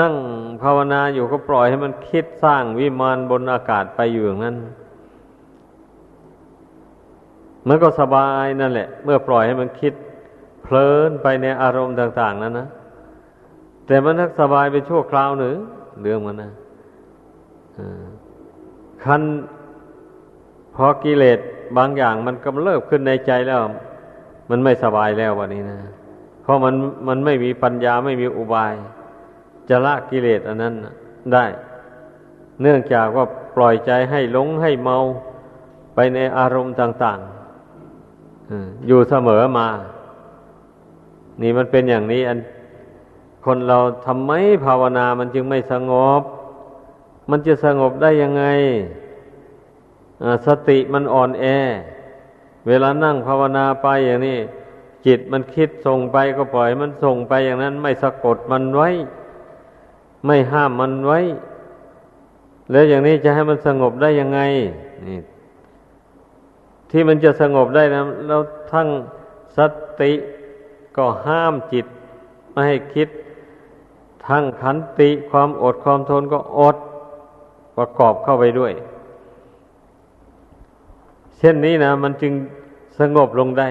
[0.00, 0.14] นั่ง
[0.62, 4.56] ภาวนาอยู่ก็ปล่อยให้มันคิดสร้างวิมานบนอากาศไปอยู่อย่างนั้น
[7.68, 9.92] มันก็สบายนั่นแหละ เมื่อปล่อยให้มันคิด
[10.62, 12.68] เพลินไปในอารมณ์ต่าง ๆนั้นนะ
[13.86, 15.56] แต่มันทักสบายไปชั่วคราวหนึ่ง
[16.00, 16.52] เรื่องมันนะ
[19.04, 19.22] คัน
[20.74, 21.38] พอกิเลส
[21.76, 23.60] บางอย่างมันกำเริบขึ้นในใจแล้ว
[24.50, 25.78] มันไม่สบายแล้ววันนี้นะ
[26.42, 26.74] เพราะมัน
[27.08, 28.74] มันไม่มีปัญญาไม่มีอุบาย
[29.68, 30.74] จะละกิเลสอันนั้น
[31.32, 31.44] ได้
[32.62, 33.26] เนื่องจากว่า
[33.56, 34.98] ปล่อยใจให้หลงให้เมา
[35.94, 37.37] ไปในอารมณ์ต่าง ๆ
[38.86, 39.68] อยู่เสมอมา
[41.40, 42.38] นี่มันเป็นอย่างนี้ อัน
[43.44, 44.32] คนเราทำไม
[44.64, 46.22] ภาวนามันจึงไม่สงบ
[47.30, 48.44] มันจะสงบได้ยังไง
[50.46, 51.44] สติมันอ่อนแอ
[52.66, 54.38] เวลานั่งภาวนาไปอย่างนี้
[55.06, 58.88] จิตมันคิดส่งไปก็ปล่อยมันส่งไปอย่างนั้น ไม่สะกดมันไว้
[60.26, 61.20] ไม่ห้ามมันไว้
[62.70, 64.40] แล้วอย่างนี้จะให้มันสงบได้ยังไง
[65.06, 65.18] นี่
[66.90, 68.40] ที่มันจะสงบได้นะแล้ว
[68.72, 68.88] ทั้ง
[69.56, 69.58] ส
[70.00, 70.12] ติ
[70.96, 71.86] ก็ห้ามจิต
[72.50, 73.08] ไม่ให้คิด
[74.26, 76.76] ทั้งขันติความอดความทนก็อด
[77.76, 78.72] ประกอบเข้าไปด้วย
[81.38, 82.32] เช่นนี้นะมันจึง
[82.98, 83.68] สงบลงได้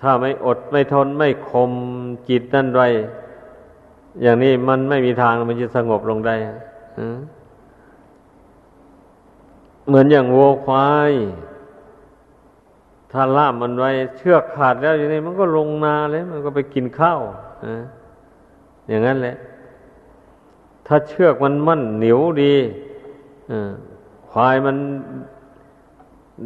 [0.00, 1.70] ถ้าไม่อดไม่ทนไม่คม
[2.28, 2.82] จิตนั่นไร
[4.22, 6.34] อย่างนี้มันไม่มีทางมันจะสงบลงได้
[9.88, 11.12] เหมือนอย่างวัวควาย
[13.12, 17.20] ถ้าล่ามมันไว้ เชือกขาดแล้วอย่างนี้มันก็ลงนาเลย มันก็ไปกินข้าว
[18.88, 19.36] อย่างนั้นแหละ
[20.86, 22.54] ถ้าเชือกมันมั่นเหนียวดี
[24.30, 24.76] ควายมัน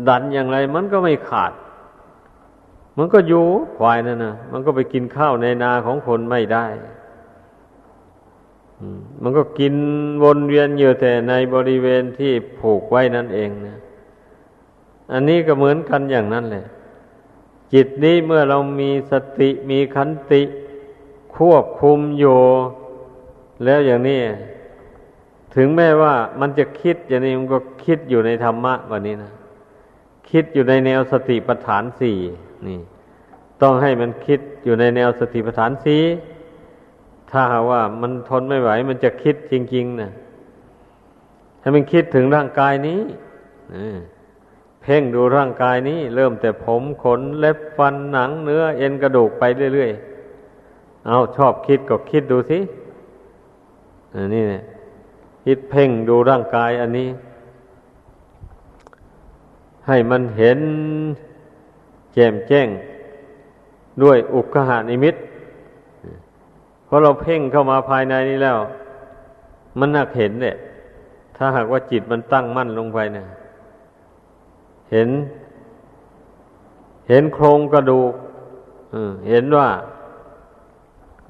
[0.08, 1.52] ดันอย่างไร มันก็ไม่ขาด
[2.98, 3.46] มันก็อยู่
[3.76, 6.66] ควายนั่นนะมันก็ไปกินข้าวในนาของคนไม่ได้
[9.22, 9.74] มันก็กิน
[10.22, 13.76] วนเวียนอยู่แต่ในบริเวณที่ผูกไว้นั่นเองนะ
[15.12, 16.66] อันนี้ก็เหมือนกันอย่างนั้นแหละ
[17.72, 20.42] จิตนี้เมื่อเรามีสติมีขันติ
[21.36, 22.38] ควบคุมอยู่
[23.64, 24.20] แล้วอย่างนี้
[25.54, 29.32] ถึงแม้ว่ามันจะคิดอย่างนี้มันก็คิดอยู่ในธรรมะวันนี้นะ
[30.30, 32.18] คิดอยู่ในแนวสติปัฏฐานสี่
[32.66, 32.78] นี่
[33.62, 36.02] ต้องให้มันคิดอยู่ในแนวสติปัฏฐานสี่
[37.30, 40.10] ถ้าว่ามันทนไม่ไหว มันจะคิดจริง ๆนะ
[41.60, 43.00] ให้มันคิดถึงร่างกายนี้
[44.82, 49.42] เพ่งดูร่างกายนี้ เริ่มแต่ผมขนเล็บฟันหนังเนื้อ เอ็นกระดูกไป
[49.74, 52.58] เรื่อยๆเอาชอบคิดก็คิดดูสิ
[54.14, 54.62] อันนี้เนี่ย
[55.44, 57.08] คิดเพ่งดูร่างกายอันนี้
[59.86, 60.60] ให้มันเห็น
[62.14, 62.68] แจ่มแจ้ง
[64.02, 65.14] ด้วยอุกขหานิมิต
[66.86, 68.58] พอเราเพ่งเข้ามาภายในนี้แล้ว
[69.78, 70.56] มันนักเห็นเนี่ย
[71.36, 73.26] ถ้าหากว่าจิตมันตั้งมั่นลงไปเนี่ย
[74.92, 75.08] เห็น
[77.08, 78.12] เห็นโครงกระดูก
[79.28, 79.68] เห็นว่า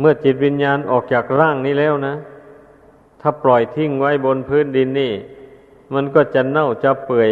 [0.01, 2.15] เมื่อจิตวิญญาณออกจากร่างนี้แล้วนะ
[3.21, 5.13] ถ้าปล่อยทิ้งไว้บนพื้นดินนี่
[5.95, 7.31] มันก็จะเน่าจะเปื่อย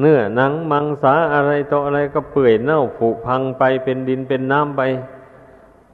[0.00, 4.82] เนื้อหนังมังสาอะไรต่ออะไรก็เปื่อยเน่าผุพังไปเป็นดินเป็นน้ำไป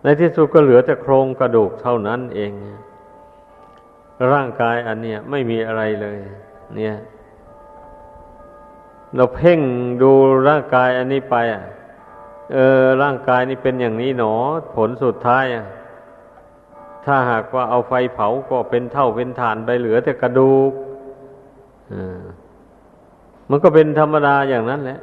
[0.02, 2.52] ในที่สุดก็เหลือแต่โครงกระดูกเท่านั้นเอง
[4.32, 6.18] ร่างกายอันเนี้ยไม่มีอะไรเลย
[6.76, 6.94] เนี่ย
[9.16, 9.60] เราเพ่ง
[10.02, 10.10] ดู
[10.48, 11.64] ร่างกายอันนี้ไปอะ
[12.52, 14.34] เออ ร่างกายนี้เป็นอย่างนี้หนอ
[14.76, 15.66] ผลสุดท้ายอะ
[17.04, 20.72] ถ้าหากว่าเอาไฟเผาก็เป็นเท่าเป็นฐานไปเหลือแต่กระดูก
[23.50, 24.98] มันก็เป็นธรรมดาอย่างนั้นแหละ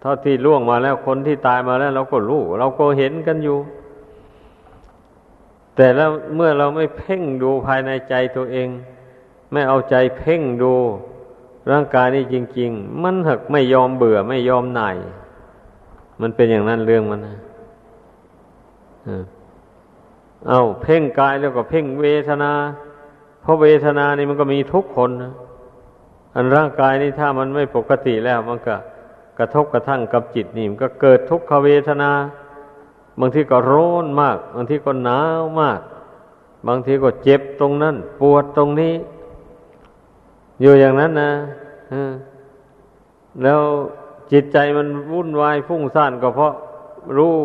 [0.00, 3.58] เท่าที่ล่วงมาแล้วคนที่ตายมาแล้ว เราก็รู้ เราก็เห็นกันอยู่
[5.76, 8.68] แต่แล้วเมื่อเราไม่เพ่งดูภายในใจตัวเอง
[9.52, 10.74] ไม่เอาใจเพ่งดู
[11.70, 14.96] ร่างกายนี้จริง ๆ มันหักไม่ยอมเบื่อไม่ยอมหน่าย
[16.20, 17.36] มันเป็นอย่างนั้นเรื่องมันนะ
[20.48, 22.52] เอาเพ่งกายแล้วก็เพ่งเวทนา
[23.42, 25.32] เพราะเวทนานี่มันก็มีทุกคนนะ
[26.34, 28.76] อันร่างกายนี่ถ้ามันไม่ปกติแล้ว มันก็
[29.38, 32.10] กระทบกระทั่งกับจิตนี่มันก็เกิดทุกขเวทนา
[33.20, 35.80] บางทีก็ร้อนมาก บางทีก็หนาวมาก
[36.68, 38.94] บางทีก็เจ็บตรงนั้น ปวดตรงนี้
[40.60, 41.32] อยู่อย่างนั้นนะ
[43.42, 43.60] แล้ว
[44.32, 46.52] จิตใจมันวุ่นวายฟุ้งซ่านก็เพราะ
[47.16, 47.36] รู้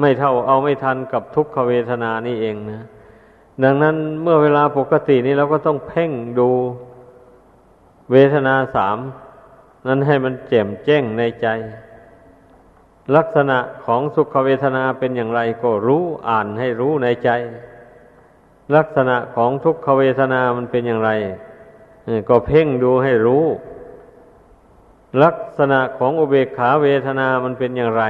[0.00, 2.80] ไม่เท่าเอาไม่ทันกับทุกขเวทนานี่เองนะ
[3.62, 6.50] ดังนั้นเมื่อเวลาปกตินี้เราก็ต้องเพ่งดู
[8.12, 8.98] เวทนาสาม
[9.86, 11.46] นั้นให้มันแจ่มแจ้งในใจ
[13.16, 17.30] ลักษณะของสุขเวทนาเป็นอย่างไรก็รู้อ่านให้รู้ในใจ
[18.76, 21.10] ลักษณะของทุกขเวทนามันเป็นอย่างไร
[22.28, 23.44] ก็เพ่งดูให้รู้
[25.24, 28.04] ลักษณะของอุเบกขาเวทนามันเป็นอย่างไร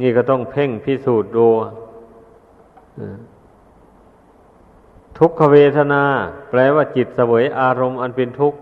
[0.00, 1.48] นี่ก็ต้องเพ่งพิสูจน์ดู
[5.18, 6.02] ทุกขเวทนา
[6.50, 8.58] แปลว่าจิตเสวยอารมณ์อันเป็นทุกข์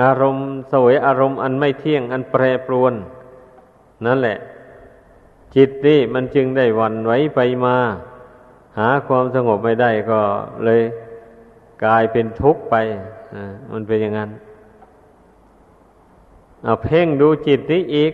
[0.00, 2.94] อารมณ์สวยอารมณ์อันไม่เที่ยงอันแปรปรวน
[4.06, 4.38] นั่นแหละ
[5.54, 7.76] จิตนี่มันจึงได้วันไหวไปมา
[8.78, 10.20] หาความสงบไม่ได้ก็
[10.64, 10.82] เลย
[11.84, 12.74] กลายเป็นทุกข์ไป
[13.72, 14.30] มันเป็นอย่างนั้น
[16.64, 18.12] เอาเพ่งดูจิตนี้อีก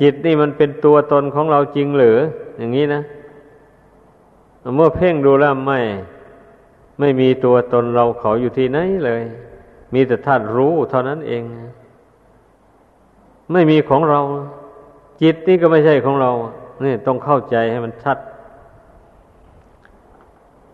[0.00, 2.16] จิตนี่มันเป็นตัวตนของเราจริงหรือ
[2.58, 3.02] อย่างนี้นะ
[4.76, 5.80] เมื่อเพ่งดูแล้วไม่
[7.00, 9.22] ไม่มีตัวตนเราเขาอยู่ที่ไหนเลย
[9.94, 11.42] มีแต่ธาตุรู้เท่านั้นเอง
[13.52, 14.20] ไม่มีของเรา
[15.22, 16.30] จิตนี่ก็ไม่ใช่ของเรา
[16.84, 18.18] นี่ต้องเข้าใจให้มันชัด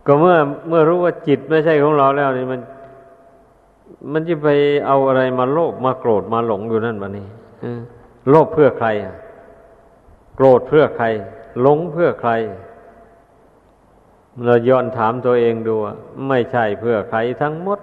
[0.07, 0.37] ก็เมื่อ
[0.69, 2.61] เมื่อรู้ว่าจิตไม่ใช่ของเราแล้วนี่มัน
[4.13, 4.49] มันจะไป
[4.87, 7.27] เอาอะไรมาโลภมาโกรธมาหลงอยู่นั่นบะนี้
[8.29, 8.89] โลภเพื่อใคร
[10.37, 11.07] โกรธเพื่อใคร
[11.61, 12.33] หลงเพื่อใคร
[14.45, 15.75] เราย้อนถามตัวเองดู
[16.29, 17.79] ไม่ใช่เพื่อใครทั้งหมด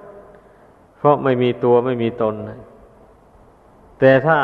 [0.98, 2.36] เพราะไม่มีตัวไม่มีตน
[4.00, 4.40] แต่ถ้า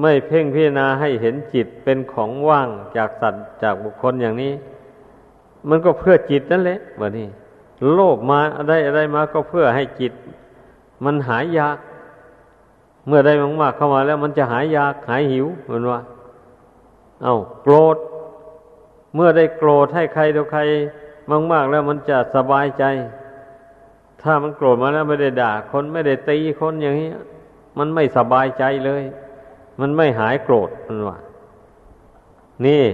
[0.00, 4.52] ไม่เพ่งพิจารณาให้เห็นจิตเป็นของว่างจากสัตว์จากบุคคลอย่างนี้
[5.68, 7.28] มันก็เพื่อจิตนั่นแหละวะนี่
[7.92, 10.12] โลภมาได้อะไรมาก็เพื่อให้จิต
[11.04, 11.78] มันหายยาก
[13.06, 16.00] เมื่อได้มากๆเข้ามาแล้ว มันจะหายยากหายหิวเหมือนว่า
[17.22, 17.96] เอาโกรธ
[19.14, 20.60] เมื่อได้โกรธให้ใครต่อใคร
[21.52, 22.84] มากๆแล้วมันจะสบายใจ
[24.26, 27.10] ถ้ามันโกรธมาแล้วไม่ได้ด่าคนไม่ได้ตีคนอย่างนี้
[27.78, 29.02] มันไม่สบายใจเลย
[29.80, 31.18] มันไม่หายโกรธมันว่า
[32.66, 32.84] นี่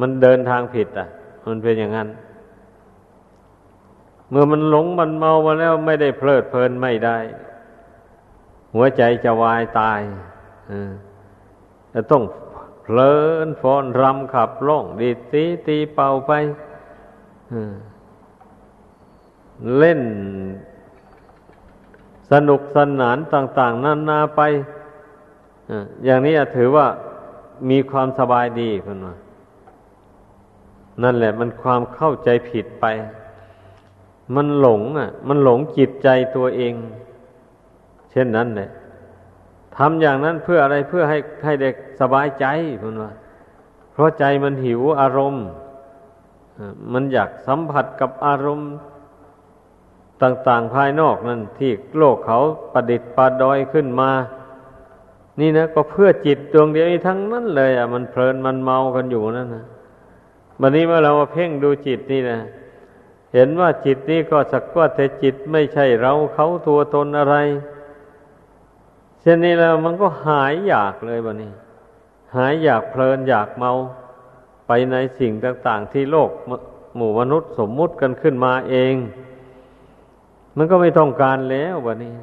[0.00, 1.08] มันเดินทางผิด อะ
[1.46, 2.08] มันเป็นอย่างนั้น
[4.30, 7.18] เมื่อมันหลงมันเมามาแล้วไม่ได้เพลิดเพลินไม่ได้
[8.74, 10.00] หัวใจจะวายตาย
[11.92, 12.22] จะต้อง
[12.82, 13.14] เพลิ
[13.46, 16.32] นฟอนรำขับร้องดีตีตีเป่าไป
[19.76, 20.02] เล่น
[22.30, 24.40] สนุกสนานต่าง ๆนานาไป
[26.04, 26.86] อย่างนี้ถือว่า
[27.70, 29.16] มีความสบายดีเพื่อนว่า
[31.02, 32.86] นั่นแหละมันความเข้าใจผิดไป
[34.34, 36.74] มันหลงอะ มันหลงจิตใจตัวเอง
[38.10, 38.70] เช่นนั้นแหละ
[39.76, 42.46] ทำอย่างนั้นเพื่ออะไรเพื่อให้ให้เด็กสบายใจ
[42.78, 43.12] เพื่อนว่า
[43.92, 45.46] เพราะใจมันหิวอารมณ์
[46.92, 48.70] มันอยากสัมผัสกับอารมณ์
[50.22, 52.40] ต่างๆภายนอกนั่นที่โลกเขา
[52.72, 54.10] ประดิษฐ์ประดอยขึ้นมา
[55.40, 59.64] นี่นะก็เพื่อจิตดวงเดียวนี้ทั้งนั้นเลย อะ มันเพลินมันเมากันอยู่นั่นนะ
[60.60, 62.38] วันนี้เมื่อเรามาเพ่งดูจิตนี่นะ
[63.34, 67.36] เห็นว่าจิตนี้ก็สักว่าแต่จิตไม่ใช่เราเขาตัวตนอะไร
[69.20, 71.52] เช่นนี้แล้วมันก็หายอยากเลยวันนี้
[72.36, 73.72] หายอยากเพลินอยากเมา
[74.66, 76.30] ไปในสิ่งต่าง ๆ ที่โลก
[76.96, 78.94] หมู่มนุษย์สมมุติกันขึ้นมาเอง
[80.56, 82.14] มันก็ไม่ต้องการแล้ววันนี้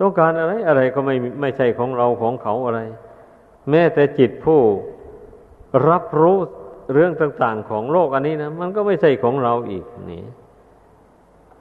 [0.00, 2.80] ต้องการอะไรอะไรก็ไม่ไม่ใช่ของเราของเขาอะไร
[3.70, 4.60] แม้แต่จิตผู้
[5.88, 6.38] รับรู้
[6.92, 10.22] เรื่องต่าง ๆ ของโลกอันนี้นะมันก็ไม่ใช่ของเราอีกนี่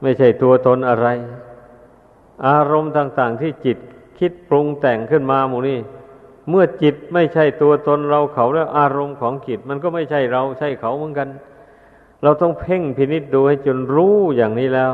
[0.01, 1.07] ไม่ใช่ตัวตนอะไร
[2.47, 3.77] อารมณ์ต่าง ๆ ที่จิต
[4.19, 5.79] คิดปรุงแต่งขึ้นมาหมู่นี้
[6.49, 11.29] เมื่อจิตไม่ใช่ตัวตนเราเขาแล้วอารมณ์ของจิต มันก็ไม่ใช่เราใช่เขาเหมือนกัน
[12.23, 14.91] เราต้องเพ่งพินิษดูให้จนรู้อย่างนี้แล้ว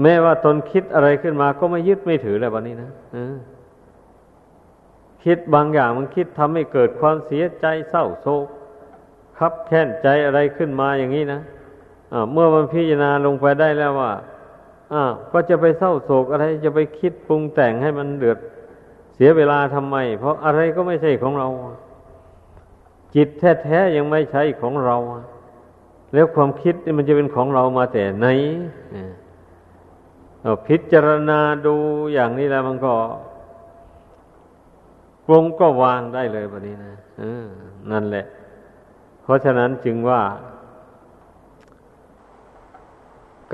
[0.00, 2.90] แม้ว่าตนคิดอะไรขึ้นมาก็ไม่ยึดไม่ถือเลยวันนี้นะ
[5.24, 8.46] คิดบางอย่างมันคิดทำให้เกิดความเสียใจเศร้าโศก
[9.38, 14.12] คับแค้นใจอะไรขึ้นมาอย่างนี้นะะเมื่อมันพิจารณาลงไปได้แล้วว่า
[15.32, 18.38] ก็จะไปเศร้าโศกอะไรจะไปคิดปรุงแต่งให้มันเดือด
[19.14, 21.48] เสียเวลาทำไม เพราะอะไรก็ไม่ใช่ของเรา
[23.14, 23.28] จิต
[23.64, 24.96] แท้ๆยังไม่ใช่ของเรา
[26.14, 28.26] แล้วความคิดมันจะเป็นของเรามาแต่ไหน
[30.66, 31.76] พิจารณาดู
[32.12, 32.94] อย่างนี้แล้วมันก็
[35.26, 36.94] ปรงก็วางได้เลยแบบนี้นะ
[37.90, 38.24] นั่นแหละ
[39.22, 40.22] เพราะฉะนั้นจึงว่า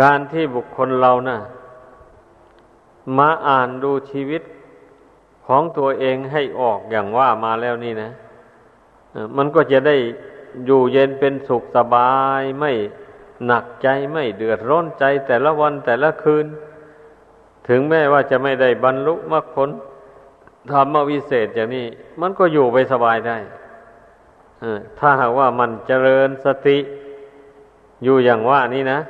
[0.00, 1.38] การที่บุคคลเรานะ่ะ
[3.18, 4.42] มาอ่านดูชีวิต
[5.46, 8.10] ของตัวเองให้ออกอย่างว่ามาแล้วนี่นะ
[9.36, 9.96] มันก็จะได้
[10.66, 12.72] อยู่เย็นเป็นสุขสบายไม่
[13.46, 16.46] หนักใจไม่เดือดร้อนใจแต่ละวันแต่ละคืน
[17.68, 19.70] ถึงแม้ว่าจะไม่ได้บรรลุมรรคผล
[20.72, 21.86] ธรรมวิเศษอย่างนี้
[22.20, 23.38] มันก็อยู่ไปสบายได้
[24.98, 26.78] ถ้าหากว่ามันเจริญสติ
[28.04, 29.00] อยู่อย่างว่านี้นะ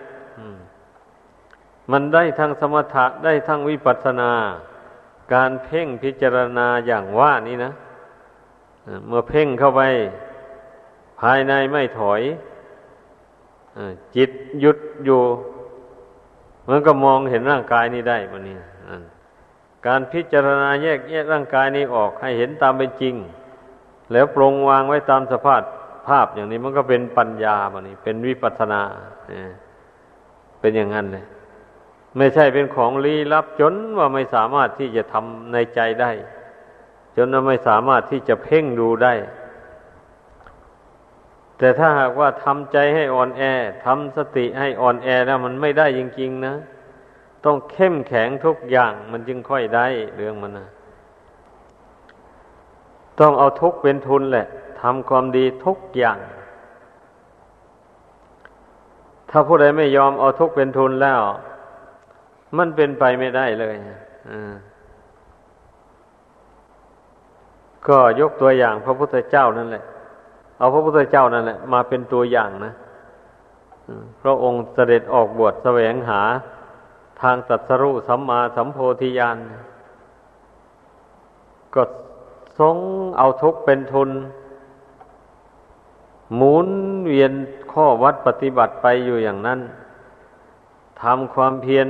[1.92, 4.32] มันได้ทั้งสมถะได้ทั้งวิปัสสนา
[5.34, 7.72] การเพ่งพิจารณาอย่างว่านี้นะ
[9.06, 9.82] เมื่อเพ่งเข้าไป
[11.20, 12.20] ภายในไม่ถอย
[14.16, 15.20] จิตหยุดอยู่
[16.68, 18.56] มันก็มองเห็นร่างกายนี้ได้มันนี่
[19.86, 23.14] การพิจารณาแยกแยกร่างกายนี้ออกให้เห็นตามเป็นจริง
[24.12, 25.62] แล้วปรงวางไว้ตามสภาพ
[26.08, 28.82] ภาพอย่างนี้มันก็เป็นปัญญามันนี่เป็นวิปัสนา
[30.60, 31.24] เป็นอย่างนั้นเลย
[32.16, 36.10] ไม่ใช่เป็นของลี้ลับจนว่าไม่สามารถที่จะทำในใจได้
[37.14, 39.14] จจนไม่สามารถที่จะเพ่งดูได้
[41.58, 43.42] แต่ถ้าหากว่าทำใจให้อ่อนแอ
[43.84, 46.54] ทำสติให้อ่อนแอแล้วมันไม่ได้จริงๆนะ
[47.44, 50.68] ต้องเข้มแข็งทุกอย่างมันจึงค่อยได้เรื่องมันนะ
[53.20, 54.46] ต้องเอาทุกเป็นทุนแหละ
[54.80, 56.18] ทำความดีทุกอย่าง
[59.30, 61.20] ถ้าผู้ใดไม่ยอมเอาทุกเป็นทุนแล้ว
[62.58, 63.74] มันเป็นไปไม่ได้เลย
[67.88, 69.84] ก็ยกตัวอย่างพระพุทธเจ้านั่นแหละ
[70.58, 72.72] เอาพระพุทธเจ้านั่นแหละมาเป็นตัวอย่างนะ
[74.22, 76.22] พระองค์เสด็จออกบวชแสวงหา
[77.20, 79.36] ทางตัดสรุสัมมาสัมโพธิญาณ
[81.74, 81.82] ก็
[82.58, 82.76] ทรง
[83.18, 84.10] เอาทุกเป็นทุน
[86.36, 86.68] หมุน
[87.08, 87.32] เวียน
[87.72, 89.60] ข้อวัดปฏิบัติไปอยู่อย่างนั้น
[91.02, 91.88] ทำความเพียร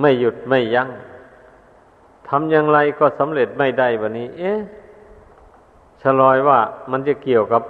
[0.00, 0.88] ไม่หยุดไม่ยัง้ง
[2.28, 4.58] ทำอย่างไรก็สำเร็จไม่ได้วันนี้ เอ๊ะ
[6.04, 6.58] ฉลอยว่า
[6.90, 7.62] มันจะเกี่ยวกับ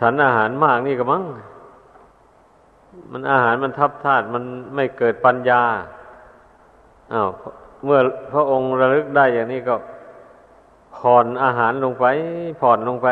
[0.00, 1.22] ฉันอาหารมากนี่ก็มั้ง
[3.12, 5.62] มันอาหารมันทับธาตุมันไม่เกิดปัญญา
[7.12, 7.28] อ้าว
[7.84, 8.00] เมื่อ
[8.32, 9.74] พระองค์ระลึกได้อย่างนี้ก็
[10.96, 12.04] ผ่อนอาหารลงไป
[12.60, 13.08] ผ่อนลงไป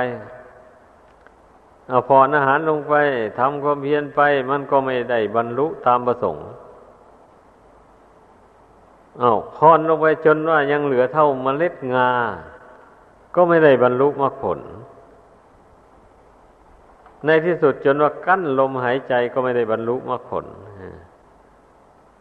[1.88, 2.94] เอาผ่อนอาหารลงไป
[3.38, 6.44] ทำความเพียรไป มันก็ไม่ได้บรรลุตามประสงค์
[9.20, 12.10] อาผ่อนลงไปจนว่ายังเหลือเท่าเมล็ดงา
[13.34, 14.58] ก็ไม่ได้บรรลุมรรคผล
[17.26, 20.46] ในที่สุดจนว่ากั้นลมหายใจก็ไม่ได้บรรลุมรรคผล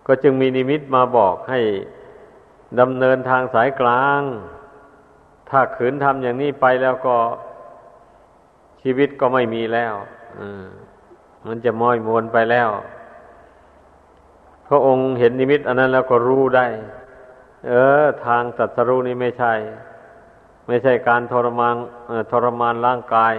[0.08, 1.62] ก็จึงมีนิมิตมาบอกให้
[2.80, 4.22] ดำเนินทางสายกลาง
[5.50, 7.15] ถ้าขืนทำอย่างนี้ไปแล้วก็
[8.82, 9.93] ชีวิตก็ไม่มีแล้ว
[11.48, 12.69] มันจะม้อยมวนไปแล้ว
[14.67, 16.67] พระองค์เห็นนิมิตอันนั้นแล้วก็รู้ได้
[17.67, 19.54] เออ ทางตัดสรู้นี่ไม่ใช่
[20.69, 21.75] ไม่ใช่การทรมาน
[22.32, 23.34] ทรมานร่างกาย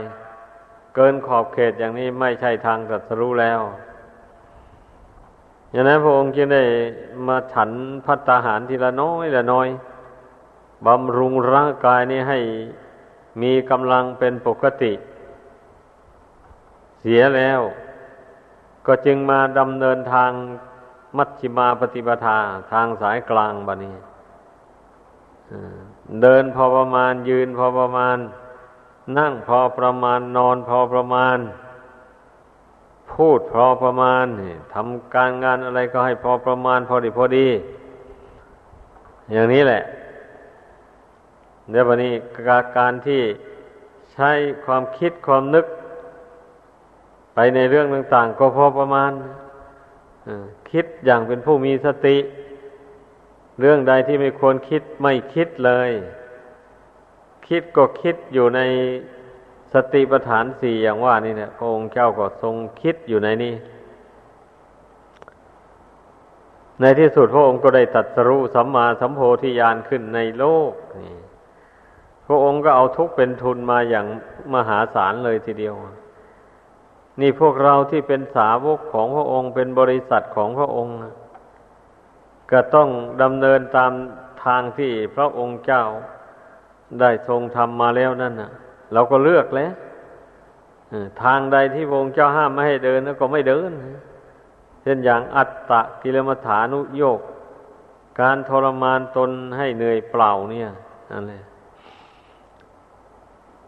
[0.95, 3.61] เกินขอบเขตอย่างนี้ไม่ใช่ทางตรัสรู้แล้ว
[5.71, 6.65] อย่างนั้นพระองค์จึงได้
[7.27, 7.71] มาฉัน
[8.07, 9.69] พัตตาหารทีละน้อยละน้อย
[10.87, 12.39] บำรุงร่างกายนี้ให้
[13.43, 14.93] มีกำลังเป็นปกติ
[17.01, 17.61] เสียแล้ว
[18.87, 20.31] ก็จึงมาดำเนินทาง
[21.17, 22.39] มัชฌิมาปฏิปทา
[22.73, 23.97] ทางสายกลางบะนี้
[26.23, 28.17] เดินพอประมาณยืนพอประมาณ
[29.19, 31.39] นั่งพอประมาณนอนพอประมาณ
[33.13, 34.27] พูดพอประมาณ
[34.75, 37.49] ทำการงานอะไรก็ให้พอประมาณ พอดีพอดี
[39.33, 39.83] อย่างนี้แหละ
[41.71, 42.13] เดี๋ยววันนี้
[42.77, 43.23] การที่
[44.13, 44.31] ใช้
[44.65, 45.67] ความคิดความนึก
[47.35, 49.13] ไปในเรื่องต่าง ๆ ก็พอประมาณ
[50.71, 55.91] คิดอย่างเป็นผู้มีสติเเรื่องใดที่ไม่ควรคิดไม่คิดเลย
[57.49, 58.61] คิดก็คิดอยู่ใน
[59.73, 63.55] สติปัฏฐานสี่อย่างว่านี่เนี่ยพระองค์เจ้าก็ทรงคิดอยู่ในนี้
[66.81, 71.17] ในที่สุดพระองค์ก็ได้ตัดสรุสัมมาสัมโพธิญาณขึ้นในโลกนี่
[72.27, 74.07] พระองค์ก็เอาทุกเป็นทุนมาอย่าง
[74.55, 75.75] มหาศาลเลยทีเดียว
[77.21, 80.97] นี่พวกเราที่เป็นสาวกของพระองค์เป็นบริษัทของพระองค์
[82.53, 82.89] ก็ต้อง
[83.23, 83.93] ดำเนินตาม
[84.45, 85.85] ทางที่พระองค์เจ้า
[87.01, 88.51] ได้ทรงทำมาแล้วนั่นน่ะ
[88.93, 89.73] เราก็เลือกแล้ว
[91.23, 93.73] ทางใดที่วงค์เจ้าห้ามไม่ให้เดินก็ไม่เดิน
[94.83, 97.21] เช่นอย่างอัตตะกิลมัฐานุโยก
[98.21, 100.69] การทรมานตนให้เหนื่อยเปล่าเนี่ย
[101.13, 101.43] นั่นแหละ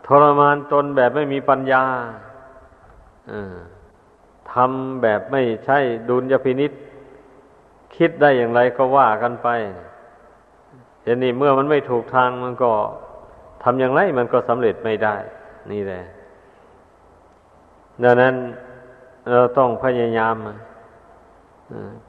[0.07, 1.85] ทรมานตนแบบไม่มีปัญญา
[4.53, 6.73] ทำแบบไม่ใช่ดุลยพินิษ
[7.97, 9.49] คิดได้อย่างไรก็ว่ากันไป
[11.05, 12.71] เห็นนี่เมื่อมันไม่ถูกทางมันก็
[13.63, 15.17] ทำอย่างไรมันก็สำเร็จไม่ได้
[15.73, 16.03] นี่แหละ
[18.03, 18.35] ดังนั้น
[19.31, 20.37] เราต้องพยายาม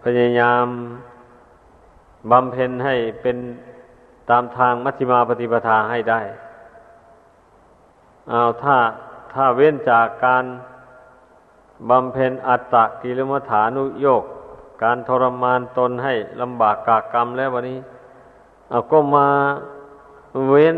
[0.04, 0.66] พยายาม
[2.32, 3.38] บำเพ็ญให้เป็น
[4.30, 6.22] ตามทางมัชฌิมาปฏิปทาให้ได้
[8.30, 8.78] เอาถ้า
[9.34, 10.44] ถ้าเว้นจากการ
[11.90, 14.24] บำเพ็ญอัตตะกิลมัฐานุโยก
[14.82, 17.80] การทรมานตนให้ลำบากกากกรรมแล้ววันนี้
[18.70, 19.28] เอาก็มา
[20.48, 20.78] เว้น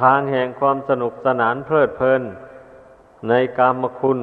[0.00, 2.22] ทางแห่งความสนุกสนานเพลิดเพลิน
[3.28, 4.20] ในกามคุณ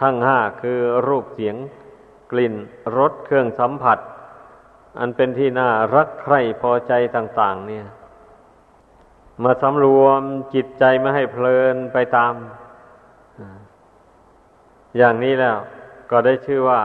[0.00, 1.56] ทั้งห้าคือรูปเสียง
[2.32, 2.54] กลิ่น
[2.96, 3.98] รสเครื่องสัมผัส
[4.98, 7.86] อันเป็นที่น่ารักใคร่พอใจต่าง ๆ เนี่ย
[9.42, 10.20] มาสำรวม
[10.54, 12.32] จิตใจไม่ให้เพลินไปตาม
[14.96, 15.56] อย่างนี้แล้ว
[16.10, 16.80] ก็ได้ชื่อว่า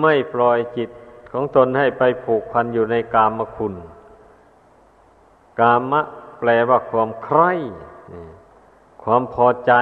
[0.00, 0.90] ไม่ปล่อยจิต
[1.32, 3.74] ของตนให้ไปผูกพันอยู่ในกามคุณ
[5.60, 6.02] กามะ
[6.38, 7.52] แปลว่าความใคร่
[9.02, 9.72] ความพอใจ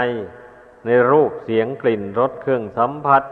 [0.86, 3.22] ในรูปเสียงกลิ่นรสเครื่องสัมผัส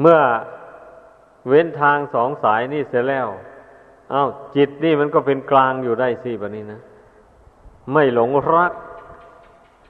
[0.00, 0.20] เมื่อ
[1.48, 3.26] เว้นทางสองสายนี่เสร็จแล้ว
[4.10, 6.80] เอา้าจิตนี่มันก็เป็นกลางอยู่ได้สิแบบนี้นะ
[7.92, 8.72] ไม่หลงรัก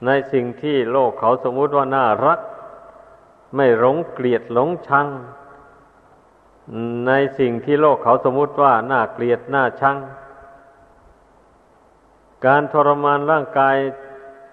[0.07, 2.41] ในสิ่งที่โลกเขาสมมุติว่าน่ารัก
[3.57, 5.07] ไม่หลงเกลียดหลงชัง
[7.07, 9.97] ในสิ่งที่โลกเขาสมมุติว่าน่าเกลียดน่าชัง
[12.47, 13.77] การทรมานร่างกาย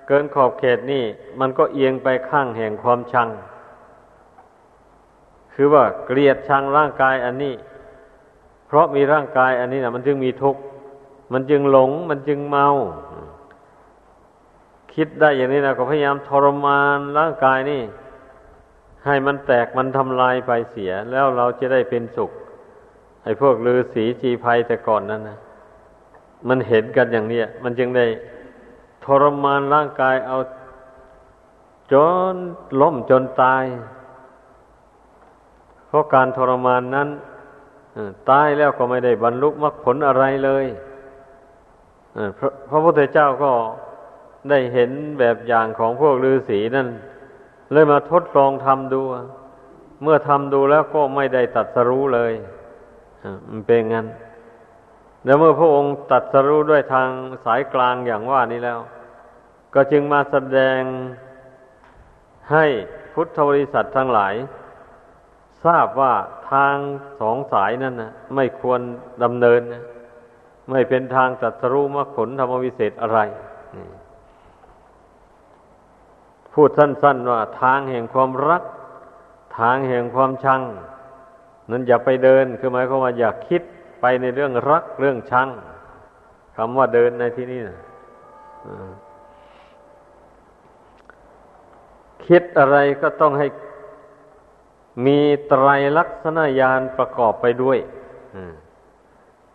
[0.07, 1.03] เกินขอบเขตนี่
[1.39, 3.29] มันก็เอียงไปข้างแห่งความชัง
[5.53, 7.55] คือว่าเกลียดชังร่างกายอันนี้
[8.67, 10.61] เพราะมีร่างกายอันนี้นะมันจึงมีทุกข์
[11.33, 12.67] มันจึงหลง มันจึงเมา
[14.95, 17.81] คิดได้อย่างนี้นะก็พยายามทรมานร่างกายนี่
[19.05, 22.31] ให้มันแตกมันทำลายไปเสีย แล้วเราจะได้เป็นสุข
[23.23, 25.37] ไอ้พวกลือสีจีภัยแต่ก่อนนั้นนะ
[26.47, 28.05] มันเห็นกันอย่างนี้มันจึงได้
[29.05, 30.37] ทรมานร่างกายเอา
[31.93, 31.95] จ
[32.33, 32.35] น
[32.81, 33.63] ล้มจนตาย
[35.87, 37.09] เพราะการทรมานนั้น
[38.29, 40.65] ตายแล้วก็ไม่ได้บรรลุมรรคผลอะไรเลย
[42.69, 43.51] พระพุทธเจ้าก็
[44.49, 46.87] ได้เห็นแบบอย่างของพวกฤาษีนั่น
[47.71, 49.01] เลยมาทดลองทำดู
[50.03, 52.33] เมื่อทำดูแล้วก็ไม่ได้ตัดสรู้เลย
[53.49, 54.07] มันเป็นงั้น
[55.25, 57.09] แล้วเมื่อพระองค์ตัดสรู้ด้วยทาง
[57.45, 58.79] สายกลางอย่างว่านี้แล้ว
[59.73, 60.81] ก็จึงมาแสดง
[62.51, 62.65] ให้
[63.13, 64.33] พุทธบริษัททั้งหลาย
[65.65, 66.13] ทราบว่า
[66.51, 66.75] ทาง
[67.19, 68.81] สองสายนั้นนะไม่ควร
[69.23, 69.83] ดำเนินนะ
[70.71, 73.19] ไม่เป็นทางตัดสรู้มรรคผลธรรมวิเศษอะไร
[76.53, 78.63] พูดสั้น ๆ ว่าทางแห่งความรัก
[79.59, 80.61] ทางแห่งความชัง
[81.69, 83.61] นั้นอย่าไปเดินคือหมายความว่าอย่าคิด
[84.01, 85.47] ไปในเรื่องรักเรื่องชัง
[86.55, 87.79] คำว่าเดินในที่นี้นะ
[92.27, 93.47] คิดอะไรก็ต้องให้
[95.05, 97.77] มีไตรลักษณญาณประกอบไปด้วย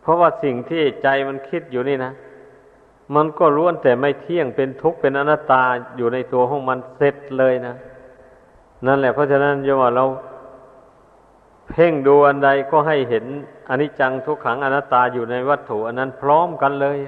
[0.00, 2.12] เพราะว่าสิ่งที่ใจมันคิดอยู่นี่นะ
[3.14, 5.62] มันก็ล้วนแต่ไม่เที่ยงเป็นทุกข์เป็นอนัตตา
[5.96, 7.74] อยู่ในตัวของมันเสร็จเลยนะ
[8.86, 10.04] นั่นแหละเพราะฉะนั้นจะว่าเรา
[11.70, 13.24] เพ่งดูอันใดก็ให้เห็น
[13.70, 16.98] อนิจจังทุกขังอนัตตาอยู่ในวัตถุ อันนั้นพร้อมกันเลย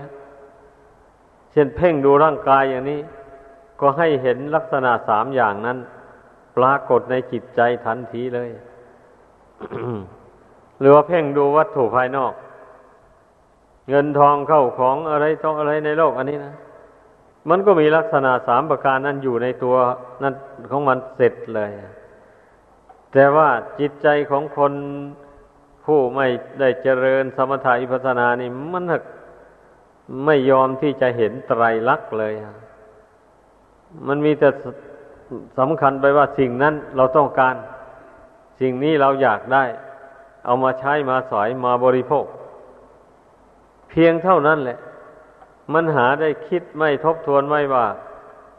[1.52, 3.00] เช่นเพ่งดูร่างกายอย่างนี้
[3.80, 5.78] ก็ให้เห็นลักษณะสามอย่างนั้น
[6.56, 8.50] ปรากฏในจิตใจทันทีเลย
[10.80, 12.32] หรือว่าเพ่งดูวัตถุภายนอก
[13.88, 16.54] เงินทองเข้าของอะไรต้องอะไรในโลกอันนี้นะ
[17.48, 19.76] มันก็มีลักษณะสามประการนั้นอยู่ในตัว
[20.22, 20.34] นั้น
[20.70, 21.70] ของมันเสร็จเลย
[23.12, 23.48] แต่ว่า
[23.80, 24.72] จิตใจของคน
[25.84, 26.26] ผู้ไม่
[26.60, 28.84] ได้เจริญสมถะอิปัสนานี่มัน
[30.24, 32.32] ไม่ยอมที่จะเห็นไตรลักษณ์เลย
[34.08, 34.48] มันมีแต่
[35.58, 37.54] สำคัญไปว่าสิ่งนั้นเราต้องการ
[38.60, 39.64] สิ่งนี้เราอยากได้
[40.44, 42.26] เอามาใช้มาสอยมาบริโภค
[43.90, 44.78] เพียงเท่านั้นแหละ
[45.74, 47.86] มันหาได้คิดไม่ทบทวนไม่ว่า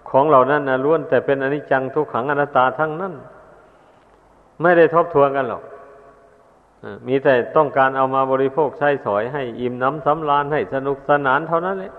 [0.10, 3.14] ของเหล่านั้นนะล้วนแต่เป็นอนิจจังทุกขังอนัตตาทั้งนั้น
[4.62, 5.64] ไม่ได้ทบทวนกันหรอก
[7.08, 11.94] มีแต่ต้องการเอามาบริโภคใช้สอยให้อิ่มน้ำสำราญให้สนุกสนานเท่านั้นแหละ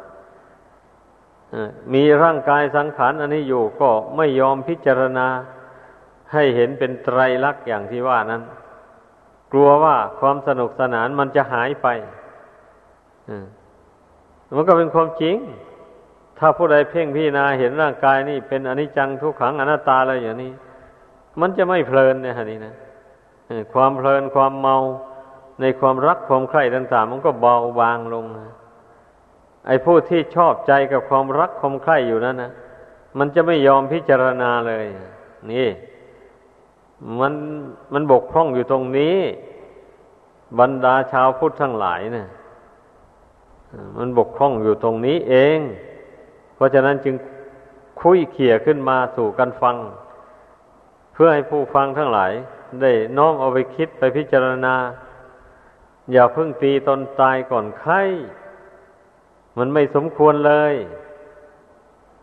[1.95, 5.27] มีร่างกายสังขารอันนี้อยู่ก็ไม่ยอมพิจารณา
[6.33, 8.43] ให้เห็นเป็นไตรลักษณ์อย่างที่ว่านั้น
[9.53, 11.89] กลัวว่าความสนุกสนานมันจะหายไป
[14.57, 15.37] มันก็เป็นความจริง
[16.39, 20.53] ถ้าผู้ใดเพ่งพิจารณาเห็นร่างกายนี่เป็นอนิจจังทุกขังอนัตตาอะไรอย่างนี้
[21.41, 22.75] มันจะไม่เพลินเนี่ยฮะนี่นะ
[23.73, 24.77] ความเพลินความเมา
[25.61, 28.49] ในความรักความใคร่ต่าง ๆ มันก็เบาบางลงนะ
[29.67, 32.53] ไอ้ผู้ที่ชอบใจกับความรักความใคร่อยู่นั้นนะ
[33.19, 34.87] มันจะไม่ยอมพิจารณาเลย
[35.53, 35.69] นี่
[37.21, 37.35] มัน
[37.93, 39.19] มันบกพร่องอยู่ตรงนี้
[40.59, 42.29] บรรดาชาวพุทธทั้งหลายเนะี่ย
[43.99, 45.59] มันบกพร่องอยู่ตรงนี้เอง
[46.55, 47.15] เพราะฉะนั้นจึง
[48.01, 49.77] คุยเขี่ยขึ้นมาสู่กันฟัง
[51.13, 52.33] เพื่อให้ผู้ฟังทั้งหลาย
[52.81, 54.75] ได้น้อมเอาไปคิดไปพิจารณา
[56.13, 58.01] อย่าเพิ่งตีตนตายก่อนไข้
[59.59, 60.75] มันไม่สมควรเลย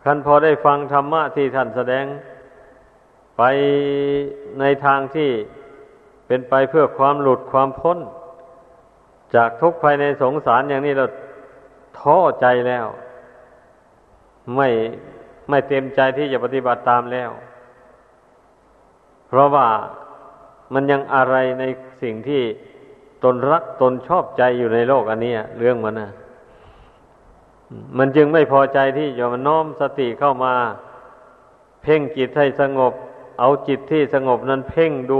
[0.04, 2.04] ท่านพอได้ฟังธรรมะที่ท่านแสดง
[3.38, 3.42] ไป
[4.60, 5.30] ในทางที่
[6.26, 7.98] เป็นไปเพื่อความหลุดความพ้น
[9.34, 11.06] จากทุกข์ภายในสงสารอย่างนี้เรา
[11.98, 12.86] ท้อใจแล้ว
[14.56, 14.68] ไม่
[15.48, 17.30] ไม่เต็มใจที่จะปฏิบัติตามแล้ว
[19.28, 19.68] เพราะว่า
[20.74, 21.64] มันยังอะไรใน
[22.02, 22.42] สิ่งที่
[23.24, 26.10] ตนรักตนชอบใจอยู่ในโลกอันนี้เรื่องมันนะ
[27.98, 30.54] มันจึงไม่พอใจที่จะมาน้อมสติเข้ามา
[31.82, 32.92] เพ่งจิตให้สงบ
[33.40, 35.18] เอาจิตที่สงบนั้นเพ่งดู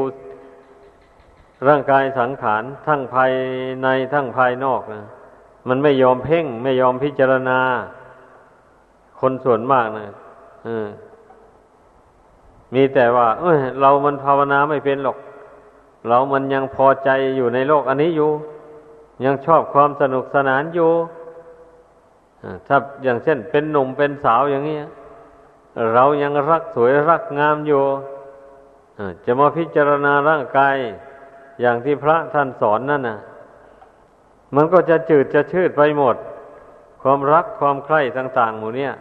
[1.69, 3.33] ร่างกายสังขารทั้งภาย
[3.83, 5.03] ในทั้งภายนอกนะ
[5.69, 7.59] มันไม่ยอมเพ่ง ไม่ยอมพิจารณา
[9.21, 10.07] คนส่วนมากนะ
[12.75, 15.19] มีแต่ว่า เอ้ย เรามันภาวนาไม่เป็นหรอก
[16.09, 18.31] เรามันยังพอใจอยู่ในโลกอันนี้อยู่
[19.25, 20.91] ยังชอบความสนุกสนานอยู่
[22.67, 24.79] ถ้าอย่างเช่น เป็นหนุ่มเป็นสาวอย่างนี้
[25.95, 27.83] เรายังรักสวยรักงามอยู่
[29.25, 30.77] จะมาพิจารณาร่างกาย
[31.61, 33.19] อย่างที่พระท่านสอนนั่นนะ
[34.55, 36.17] มันก็จะจืดจะชืดไปหมด
[37.03, 38.93] ความรักความใคร่ต่าง ๆ หมู่เนี้ย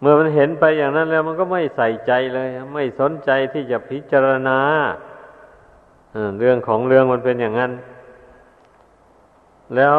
[0.00, 4.58] เมื่อมันเห็นไปอย่างนั้นแล้วมันก็ไม่ใส่ใจเลย ไม่สนใจที่จะพิจารณา
[6.38, 7.72] เรื่องของเรื่องมันเป็นอย่างนั้น
[9.76, 9.98] แล้ว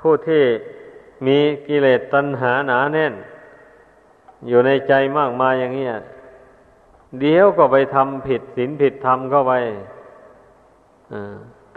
[0.00, 0.42] ผู้ที่
[1.26, 3.14] มีกิเลสตัณหาหนาแน่น
[4.48, 5.86] อยู่ในใจมากมายอย่างนี้
[7.20, 9.52] เดี๋ยวก็ไปทำผิดศีลผิดธรรมเข้าไป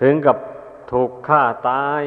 [0.02, 0.38] ถึงกับ
[0.92, 2.04] ถูกฆ่าตาย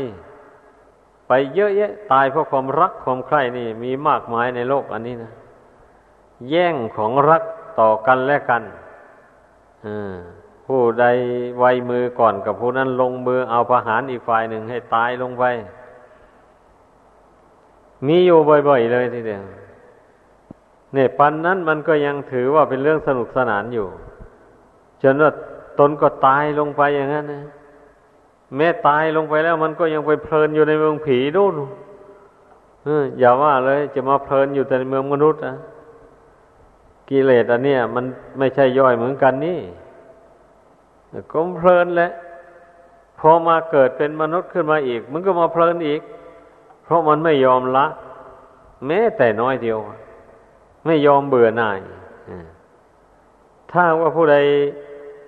[1.28, 5.32] ไปเยอะแยะ ตายเพราะความรักความใคร่นี่ มีมากมายในโลกอันนี้นะ
[6.48, 7.42] แย่งของรัก
[7.80, 8.62] ต่อกันและกัน
[10.66, 11.04] ผู้ใด
[11.58, 15.44] ไวมือก่อนกับผู้นั้นลงมือเอาประหารอีกฝ่ายหนึ่งให้ตายลงไป
[18.06, 19.42] มีอยู่บ่อยๆเลยทีเดียว
[20.94, 23.86] เนี่ยปันนั้นมันก็ยังถือว่าเป็นเรื่องสนุกสนานอยู่
[25.02, 25.30] จนว่า
[25.78, 27.42] ตนก็ตายลงไปอย่างนั้นนะ
[28.56, 31.54] แม้ตายลงไปแล้วมันก็ยังไปเพลินอยู่ในเมืองผีดูน
[33.18, 35.56] อย่าว่าเลย จะมาเพลินอยู่แต่ในเมืองมนุษย์นะ
[37.08, 38.04] กิเลสอันเนี้ยมัน
[38.38, 39.60] ไม่ใช่ย่อยเหมือนกันนี่
[41.30, 42.10] ก็เพลินแหละ
[43.18, 46.00] พอมาเกิดเป็นมนุษย์ขึ้นมาอีก มันก็มาเพลินอีก
[46.84, 47.86] เพราะมันไม่ยอมละ
[48.86, 49.78] แม้แต่น้อยเดียว
[50.86, 51.78] ไม่ยอมเบื่อหน่าย
[53.70, 54.36] ถ้าว่าผู้ใด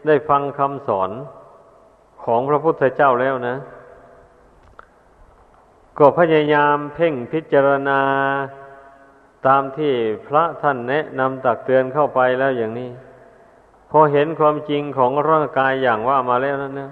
[0.06, 1.10] ได้ฟังคำสอน
[2.24, 3.56] ของพระพุทธเจ้าแล้วนะ
[5.98, 8.00] ก็พยายามเพ่งพิจารณา
[9.46, 9.92] ตามที่
[10.26, 12.90] พระท่านแนะนำตักเตือนเข้าไปแล้วอย่างนี้
[13.90, 16.90] พอเห็นความจริงของร่างกายอย่างว่ามาแล้วนั้นนะ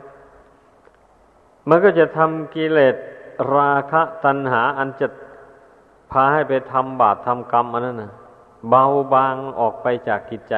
[1.68, 2.94] มันก็จะทำกิเลส
[3.54, 5.08] ราคะตัณหาอันจะ
[6.10, 8.12] พาให้ไปทำบาปทำกรรมอันนั้นนะ
[8.68, 10.54] เบาบางออกไปจากกิจใจ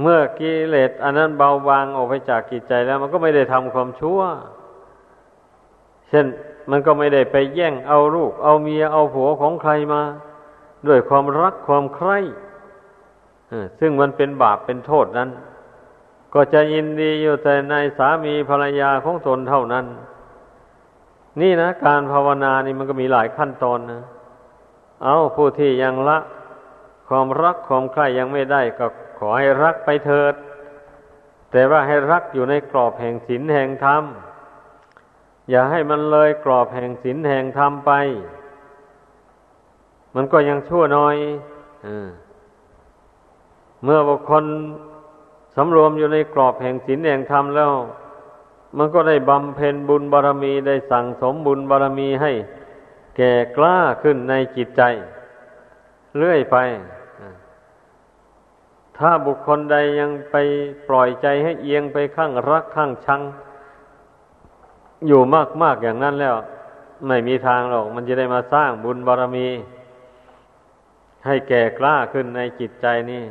[0.00, 4.20] เมื่อกิเลสอันนั้นเบาบางออกไปจากกิจใจแล้ว มันก็ไม่ได้ทำความชั่ว
[6.08, 6.26] เช่น
[6.70, 10.02] มันก็ไม่ได้ไปแย่งเอาลูก เอาเมียเอาผัวของใครมา
[10.86, 12.18] ด้วยความรักความใคร่
[13.80, 15.30] ซึ่งมันเป็นบาปเป็นโทษนั้น
[16.34, 19.86] ก็จะยินดีอยู่แต่ในสามีภรรยาของตนเท่านั้น
[21.40, 24.02] นี่นะ การภาวนานี่มันก็มีหลายขั้นตอนนะ
[25.04, 26.18] เอาผู้ที่ยังละ
[27.08, 28.86] ความรักความใคร่ยังไม่ได้ก็
[29.28, 30.34] อให้รักไปเถิด
[31.50, 34.02] แต่ว่าให้รักอยู่ในกรอบแห่งศีลแห่งธรรม
[35.50, 37.92] อย่าให้มันเลยกรอบแห่งศีลแห่งธรรมไป
[40.14, 41.16] มันก็ยังชั่วน้อย
[41.86, 41.88] อ
[43.84, 44.44] เมื่อบุคคล
[45.56, 47.72] สำรวมอยู่ในกรอบแห่งศีลแห่งธรรมแล้ว
[48.78, 52.32] มันก็ได้บำเพ็ญบุญบารรมีได้สั่งสมบุญบารรมีให้
[53.16, 54.82] แก่กล้าขึ้นในจิตใจ
[56.18, 56.56] เรื่อยไป
[58.98, 60.36] ถ้าบุคคลใดยังไป
[60.88, 63.20] ปล่อยใจให้เอียงไปข้างรักข้างชัง
[65.06, 65.20] อยู่
[65.62, 66.36] มากๆอย่างนั้นแล้ว
[67.06, 69.48] ไม่มีทางหรอก มันจะได้มาสร้างบุญบารรมี
[71.26, 73.24] ให้แก่กล้าขึ้นในจิตใจนี่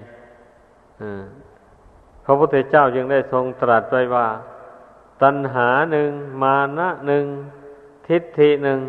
[2.26, 4.28] พระพุทธเจ้าจึงได้ทรงตรัสไว้ว่า
[5.22, 6.10] ตัณหาหนึ่ง
[6.44, 7.26] มานะหนึ่ง
[8.08, 8.80] ทิฏฐิหนึ่ง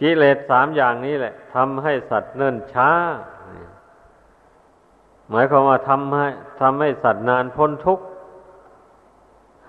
[0.00, 2.90] กิเลสสามอย่างนี้แหละทำให้สัตว์เนิ่นช้า
[5.30, 6.26] หมายความว่าทำให้
[6.60, 8.04] ทำให้สัตว์นานพ้นทุกข์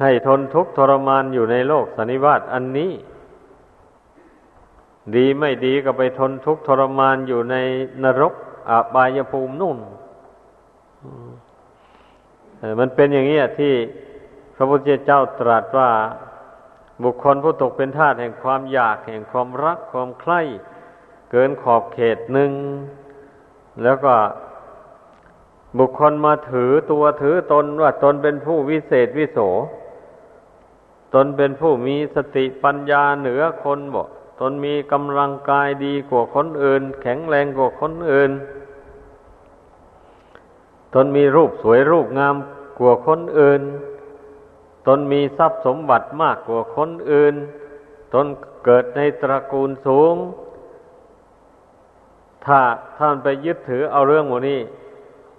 [0.02, 2.92] ให้ทนทุกข์ทรมานอยู่ในโลกสันนิวาตอันนี้
[5.16, 7.56] ดีไม่ดีก็ไปทนทุกข์ทรมานอยู่ใน
[8.04, 8.34] นรก
[8.70, 9.78] อาบายภูมินุ่น
[12.80, 13.74] มันเป็นอย่างนี้ที่
[14.56, 15.90] พระพุทธเจ้าตรัสว่า
[17.04, 20.42] บุคคลผู้ตกเป็นทาสแห่งความอยากแห่งความรักความใคร่
[21.32, 22.52] เกินขอบเขตหนึ่ง
[23.84, 24.14] แล้วก็
[25.78, 29.40] บุคคลมาถือตัวถือตนว่าตนเป็นผู้วิเศษวิโส
[31.14, 34.08] ตนเป็นผู้มีสติปัญญาเหนือคนบอก
[34.40, 38.32] ตนมีกำลังกายดีกว่าคนอื่น แข็งแรงกว่าคนอื่น
[40.94, 42.36] ตนมีรูปสวยรูปงาม
[42.80, 43.62] กว่าคนอื่น
[44.88, 47.36] ตนมีทรัพย์สมบัติมากกว่าคนอื่น
[48.14, 48.26] ตน
[48.66, 50.16] เกิดในตระกูลสูง
[52.46, 52.60] ถ้า
[52.98, 54.60] ท่านไปยึดถือเอาเรื่องหมดนี้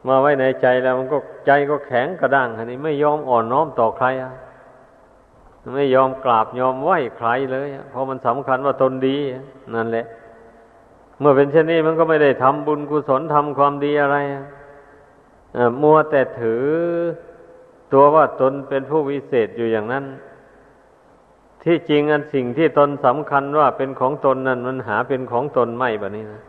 [0.06, 4.32] มาไว้ในใจแล้วมันก็ใจก็แข็งกระด้างอันนี้ไม่ยอมอ่อนน้อมต่อใครอะ
[5.76, 9.16] ไม่ยอมกราบยอมไหว้ใครเลยเพราะมันสำคัญว่าตนดี
[9.74, 10.06] นั่นแหละ
[11.20, 14.16] เมื่อเป็นเช่นนี้มันก็ไม่ได้ทำบุญกุศลทำความดีอะไร
[15.82, 16.64] มัวแต่ถือ
[17.92, 20.04] ตัวว่าตนเป็นผู้วิเศษอยู่อย่างนั้น
[21.64, 26.42] ที่จริงอันสิ่งที่ตนสำคัญว่าเป็นของตนนั้นมันหาเป็นของตนไม่แบบนี้นะ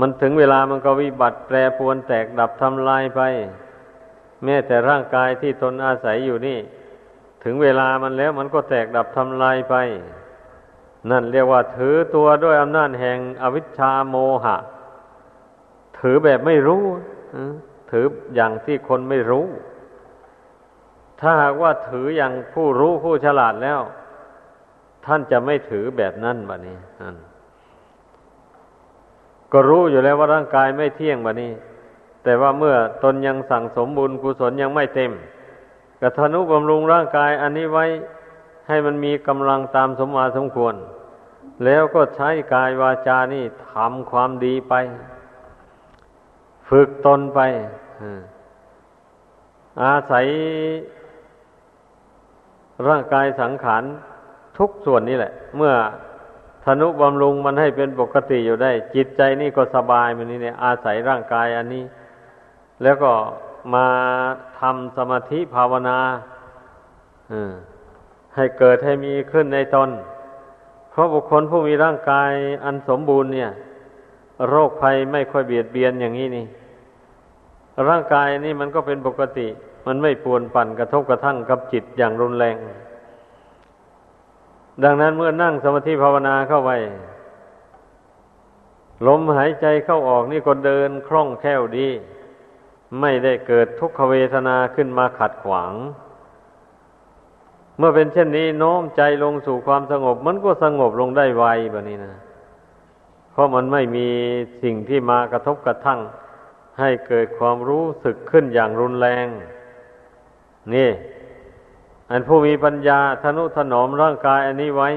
[0.00, 3.20] มันถึงเวลามันก็วิบัติแปรปวนแตกดับทำลายไป
[4.44, 6.58] แม้แต่ร่างกายที่ตนอาศัยอยู่นี่
[7.44, 9.74] ถึงเวลามันแล้วมันก็แตกดับทำลายไป
[11.10, 14.56] นั่นเรียกว่าถือตัวด้วยอำนาจแห่งอวิชชาโมหะ
[15.98, 16.82] ถือแบบไม่รู้
[17.90, 19.46] ถืออย่างที่คนไม่รู้
[21.20, 23.80] ถ้าหากว่าถืออย่างผู้รู้ผู้ฉลาดแล้ว
[25.06, 26.76] ท่านจะไม่ถือแบบนั้นบะนี้
[29.56, 31.52] ก็รู้อยู่แล้วว่าร่างกายไม่เที่ยงบะนี้
[32.24, 35.12] แต่ว่าเมื่อตนยังสั่งสมบุญกุศลยังไม่เต็ม
[36.00, 37.84] กทนุบำรุงร่างกายอันนี้ไว้
[38.68, 40.74] ให้มันมีกำลังตามสมมาสมควร
[41.64, 44.74] แล้วก็ใช้กายวาจานี่ทำความดีไป
[46.68, 47.40] ฝึกตนไป
[49.82, 50.26] อาศัย
[52.88, 53.82] ร่างกายสังขาร
[54.58, 55.72] ทุกส่วนนี้แหละ เมื่อ
[56.64, 61.84] ธนุบำรุงมันให้เป็นปกติอยู่ได้ จิตใจนี่ก็สบายมันนี่เนี่ยอาศัยร่างกายอันนี้
[62.82, 63.12] แล้วก็
[63.74, 63.86] มา
[64.60, 65.98] ทำสมาธิภาวนา
[68.34, 69.90] ให้เกิดให้มีขึ้นในตน
[70.90, 72.30] เพราะบุคคลผู้มีร่างกาย
[72.64, 73.50] อันสมบูรณ์เนี่ย
[74.48, 76.46] โรคภัยไม่ค่อยเบียดเบียนอย่างนี้นี่
[77.88, 79.46] ร่างกายนี่มันก็เป็นปกติ
[79.86, 82.56] มันไม่ปวนปั่นกระทบกระทั่งกับจิตอย่างรุนแรง
[84.82, 86.70] ดังนั้นเมื่อนั่งสมาธิภาวนาเข้าไป
[89.06, 91.88] ลมหายใจเข้าออกนี่ก็เดินคล่องแคล่วดี
[93.00, 95.72] ไม่ได้เกิดทุกขเวทนาขึ้นมาขัดขวาง
[97.78, 102.14] เมื่อเป็นเช่นนี้โน้มใจลงสู่ความสงบ มันก็สงบลงได้ไวแบบนี้นะ
[103.32, 104.08] เพราะมันไม่มี
[104.62, 106.00] สิ่งที่มากระทบกระทั่ง
[106.80, 109.26] ให้เกิดความรู้สึกขึ้นอย่างรุนแรง
[110.74, 110.90] นี่
[112.14, 114.90] อันผู้มีปัญญาทนุถนอมร่างกายอันนี้ไว้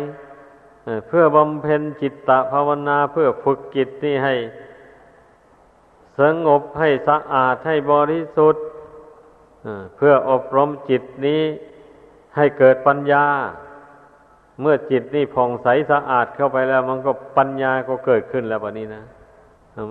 [1.07, 4.35] เพื่อบำเพ็ญจิตตภาวนาเพื่อฝึกจิตนี่ให้
[6.19, 8.63] สงบให้สะอาดให้บริสุทธิ์
[9.95, 11.41] เพื่ออบรมจิตนี้
[12.35, 13.25] ให้เกิดปัญญา
[14.61, 19.03] เมื่อจิตนี่ผ่องใสสะอาดเข้าไปแล้ว มันก็ปัญญาก็เกิดขึ้นแล้วแบบนี้นะ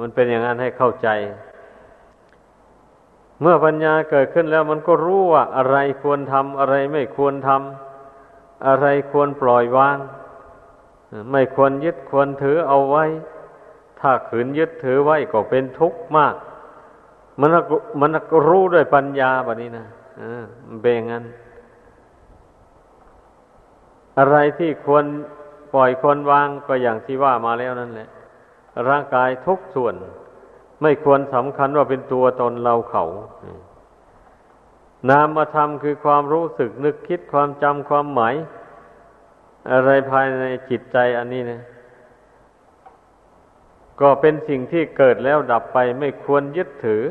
[0.01, 1.09] มันเป็นอย่างนั้นให้เข้าใจ
[3.41, 9.99] เมื่อปัญญาเกิดขึ้นแล้วมันก็รู้ว่าอะไรควรทำอะไรไม่ควรทำอะไรควรปล่อยวาง
[11.32, 13.05] ไม่ควรยึดควรถือเอาไว้
[14.01, 16.34] ถ้าขืนยึดถือไว้ก็เป็นทุกข์มาก
[17.41, 17.51] มัน
[18.01, 19.87] มันก็รู้ด้วยปัญญาแบบนี้นะ
[20.82, 21.24] เป็นอย่างนั้น
[24.18, 25.05] อะไรที่ควร
[25.72, 28.09] ปล่อยควรวางก็อย่างที่ว่ามาแล้วนั่นแหละ
[28.89, 29.95] ร่างกายทุกส่วน
[30.83, 33.05] ไม่ควรสำคัญว่าเป็นตัวตนเราเขา
[35.11, 38.35] นามธรรมคือความรู้สึกนึกคิดความจำความหมาย
[39.72, 41.62] อะไรภายในจิตใจอันนี้นะ
[44.01, 47.03] ก็เป็นสิ่งที่เกิดแล้วดับไป ไม่ควรยึดถือ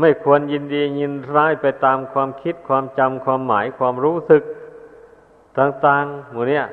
[0.00, 4.42] ไม่ควรยินดียินร้ายไปตามความคิดความจำความหมายความรู้สึก
[5.58, 6.64] ต่างๆหมู่เนี้ย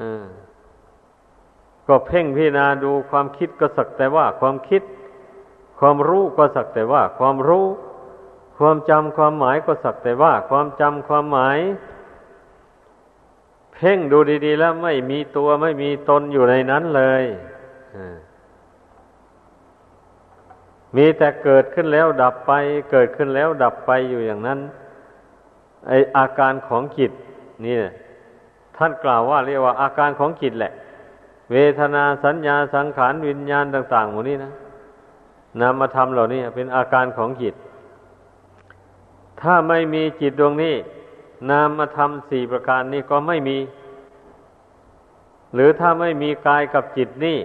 [0.00, 0.24] อืม
[1.88, 4.82] ก็เพ่งพิจารณาดูความคิดก็สักแต่ว่าความคิด
[5.78, 7.66] ความรู้ก็สักแต่ว่า ความรู้
[8.58, 11.58] ความจำความหมายก็สักแต่ว่า ความจำความหมาย
[13.74, 17.24] เพ่งดูดี ๆ แล้วไม่มีตัวไม่มีตนอยู่ในนั้นเลย
[20.96, 22.52] มีแต่เกิดขึ้นแล้วดับไป
[22.90, 24.58] เกิดขึ้นแล้วดับไปอยู่อย่างนั้น
[25.88, 27.12] ไออาการของจิต
[27.64, 27.78] นี่
[28.76, 30.72] ท่านกล่าวว่าเรียกว่าอาการของจิตแหละ
[31.52, 34.52] เวทนาสัญญาสังขารวิญญาณต่างๆหมดนี้นะ
[35.60, 37.54] นามธรรมเหล่านี้เป็นอาการของจิต
[39.40, 40.74] ถ้าไม่มีจิตดวงนี้
[41.50, 43.58] นามธรรมสี่ประการนี้ก็ไม่มี
[45.54, 47.38] หรือถ้าไม่มีกายกับจิตนี่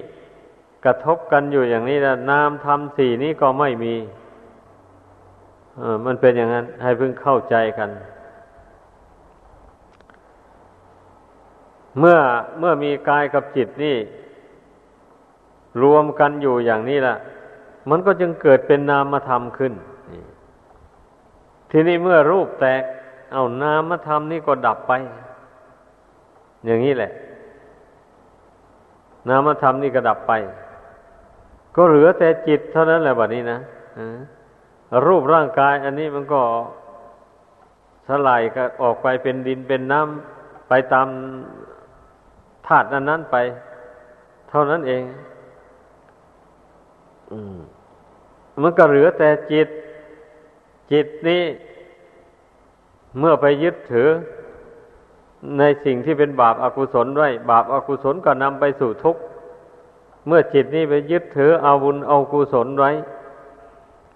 [0.85, 3.95] กระทบกันอยู่อย่างนี้นะนามธรรมสี่นี้ก็ไม่มี
[5.77, 7.89] เออมันเป็นอย่างนั้น ให้เพิ่งเข้าใจกัน
[11.99, 12.17] เมื่อ
[12.59, 13.97] เมื่อมีกายกับจิตนี่
[15.83, 17.15] รวมกันอยู่อย่างนี้ละ
[17.89, 19.73] มันก็จึงเกิดเป็นนามธรรมขึ้น
[21.71, 22.83] ทีนี้เมื่อรูปแตก
[23.33, 24.93] เอานามธรรมนี่ก็ดับไป
[26.65, 27.11] อย่างนี้แหละ
[29.29, 30.33] นามธรรมนี่ก็ดับไป
[31.75, 33.59] ก็เหลือแต่จิตเท่านั้นแหละบัดนี้นะ
[35.07, 36.41] รูปร่างกาย อันนี้มันก็
[38.07, 41.07] สลายก็ออกไปเป็นดินเป็นน้ำไปตาม
[42.67, 43.35] ธาตุนั้นนั้นไป
[44.49, 45.03] เท่านั้นเอง
[48.61, 49.67] มันก็เหลือแต่จิต
[50.91, 51.43] จิตนี้
[53.19, 54.09] เมื่อไปยึดถือ
[55.59, 59.21] ในสิ่งที่เป็นบาปอากุศลด้วยบาปอากุศลก็นำไปสู่ทุกข์
[60.27, 62.91] เมื่อจิตนี้ไปยึดถือเอาบุญเอากุศลไว้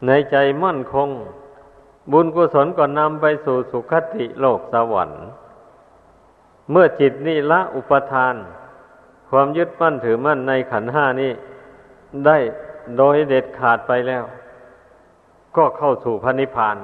[0.08, 1.10] ในใจมั่นคง
[2.12, 5.24] บุญกุศลก็นำไปสู่สุคติโลกสวรรค์
[6.72, 8.36] เมื่อจิตนี้ละอุปทาน
[9.30, 11.32] ความยึดมั่นถือมั่นในขันห้านี้
[12.26, 12.38] ได้
[12.98, 14.24] โดยเด็ดขาดไปแล้ว
[15.58, 16.78] ก็เข้าสู่พระนิพพาน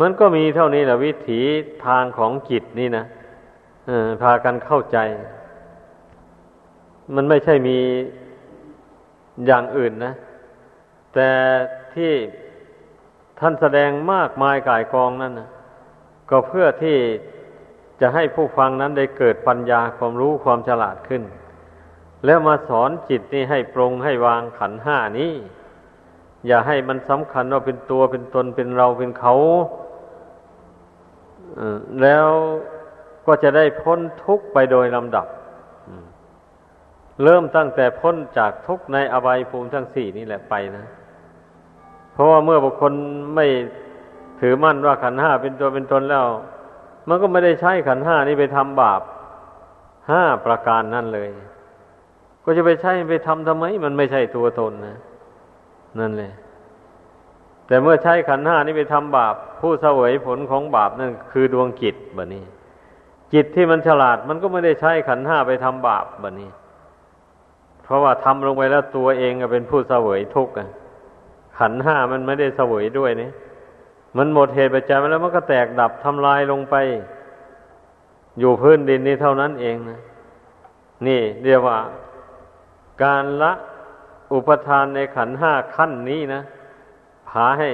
[0.00, 1.40] มันก็มีเท่านี้แหละวิถี
[1.86, 3.04] ทางของจิตนี่นะ
[4.22, 4.98] พากันเข้าใจ
[7.14, 7.78] มันไม่ใช่มี
[9.46, 10.12] อย่างอื่นนะ
[11.14, 11.30] แต่
[11.94, 12.12] ที่
[13.40, 15.48] ท่านแสดงมากมายกายกองนั่นนะ
[16.30, 16.96] ก็เพื่อที่
[18.00, 21.22] จะให้ผู้ฟังนั้นได้เกิดปัญญาความรู้ความฉลาดขึ้น
[22.24, 25.32] แล้วมาสอนจิตนี่ให้ปรงให้วางขันห้านี้
[26.46, 29.34] อย่าให้มันสำคัญว่าเป็นตัวเป็นตนเป็นเราเป็นเขา
[32.02, 32.26] แล้ว
[33.26, 35.26] ก็จะได้พ้นทุกข์ไปโดยลำดับ
[37.24, 40.86] เริ่มตั้งแต่พ้นจากทุกข์ในอบายภูมิทั้งสี่นี่แหละไปนะ
[42.12, 42.92] เพราะว่าเมื่อบุคคล
[43.34, 43.46] ไม่
[44.40, 46.26] ถือมั่นว่าขันห้าเป็นตัวเป็นตนแล้ว
[47.08, 49.02] มันก็ไม่ได้ใช้ขันห้านี้ไปทำบาป
[50.10, 51.28] ห้าประการนั่นเลย
[52.44, 54.98] ก็จะไปใช้ไปทำทำไม มันไม่ใช่ตัวตนนะ
[55.98, 56.32] นั่นเลย
[57.66, 62.44] แต่เมื่อใช้ขันห้านี้ไปทำบาป ผู้เสวยผลของบาปนั่นคือดวงจิตแบบนี้
[63.32, 66.50] จิตที่มันฉลาดมันก็ไม่ได้ใช้ขันห้าไปทำบาปแบบนี้
[67.84, 70.52] เพราะว่าทำลงไปแล้วตัวเองก็เป็นผู้เสวยทุกข์
[71.58, 73.30] ขันห้ามันไม่ได้เสวยด้วยเนี่
[74.18, 76.76] มันหมดเหตุปัจจัยมาแล้วมันก็แตกดับทำลายลงไป
[78.38, 80.00] อยู่พื้นดินนี้เท่านั้นเองนะ
[81.06, 81.78] นี่เรียกว่า
[83.02, 83.52] การละ
[84.32, 86.40] อุปทานในขันห้าขั้นนี้นะ
[87.28, 87.70] พาให้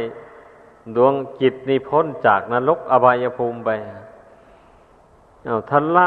[0.97, 3.71] ดวงจิตนี่พ้นจากนรกอบายภูมิไป
[5.45, 6.07] เอาทันละ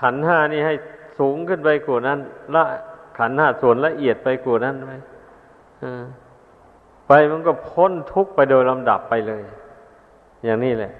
[0.00, 0.74] ขันห้านี่ให้
[1.18, 2.18] สูงขึ้นไปกว่านั้น
[2.54, 2.64] ละ
[3.18, 4.94] ขันห้าส่วนละเอียดไปกว่านั้นไหม
[7.08, 9.44] ไปมันก็พ้นทุกไปโดยลำดับไปเลย
[10.44, 10.92] อย่างนี้แหละ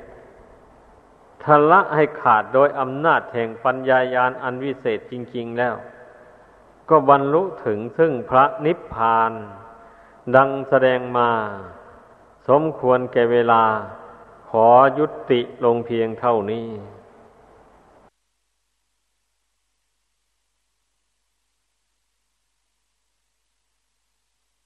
[1.43, 5.75] ทันละให้ขาดโดยอำนาจแห่งปัญญายาณอันวิเศษจริง ๆแล้ว
[6.89, 9.33] ก็บรรลุถึงซึ่งพระนิพพาน
[10.37, 11.31] ดังแสดงมา
[12.49, 13.65] สมควรแก่เวลา
[14.49, 14.67] ขอ
[14.99, 16.67] ยุติลงเพียงเท่านี้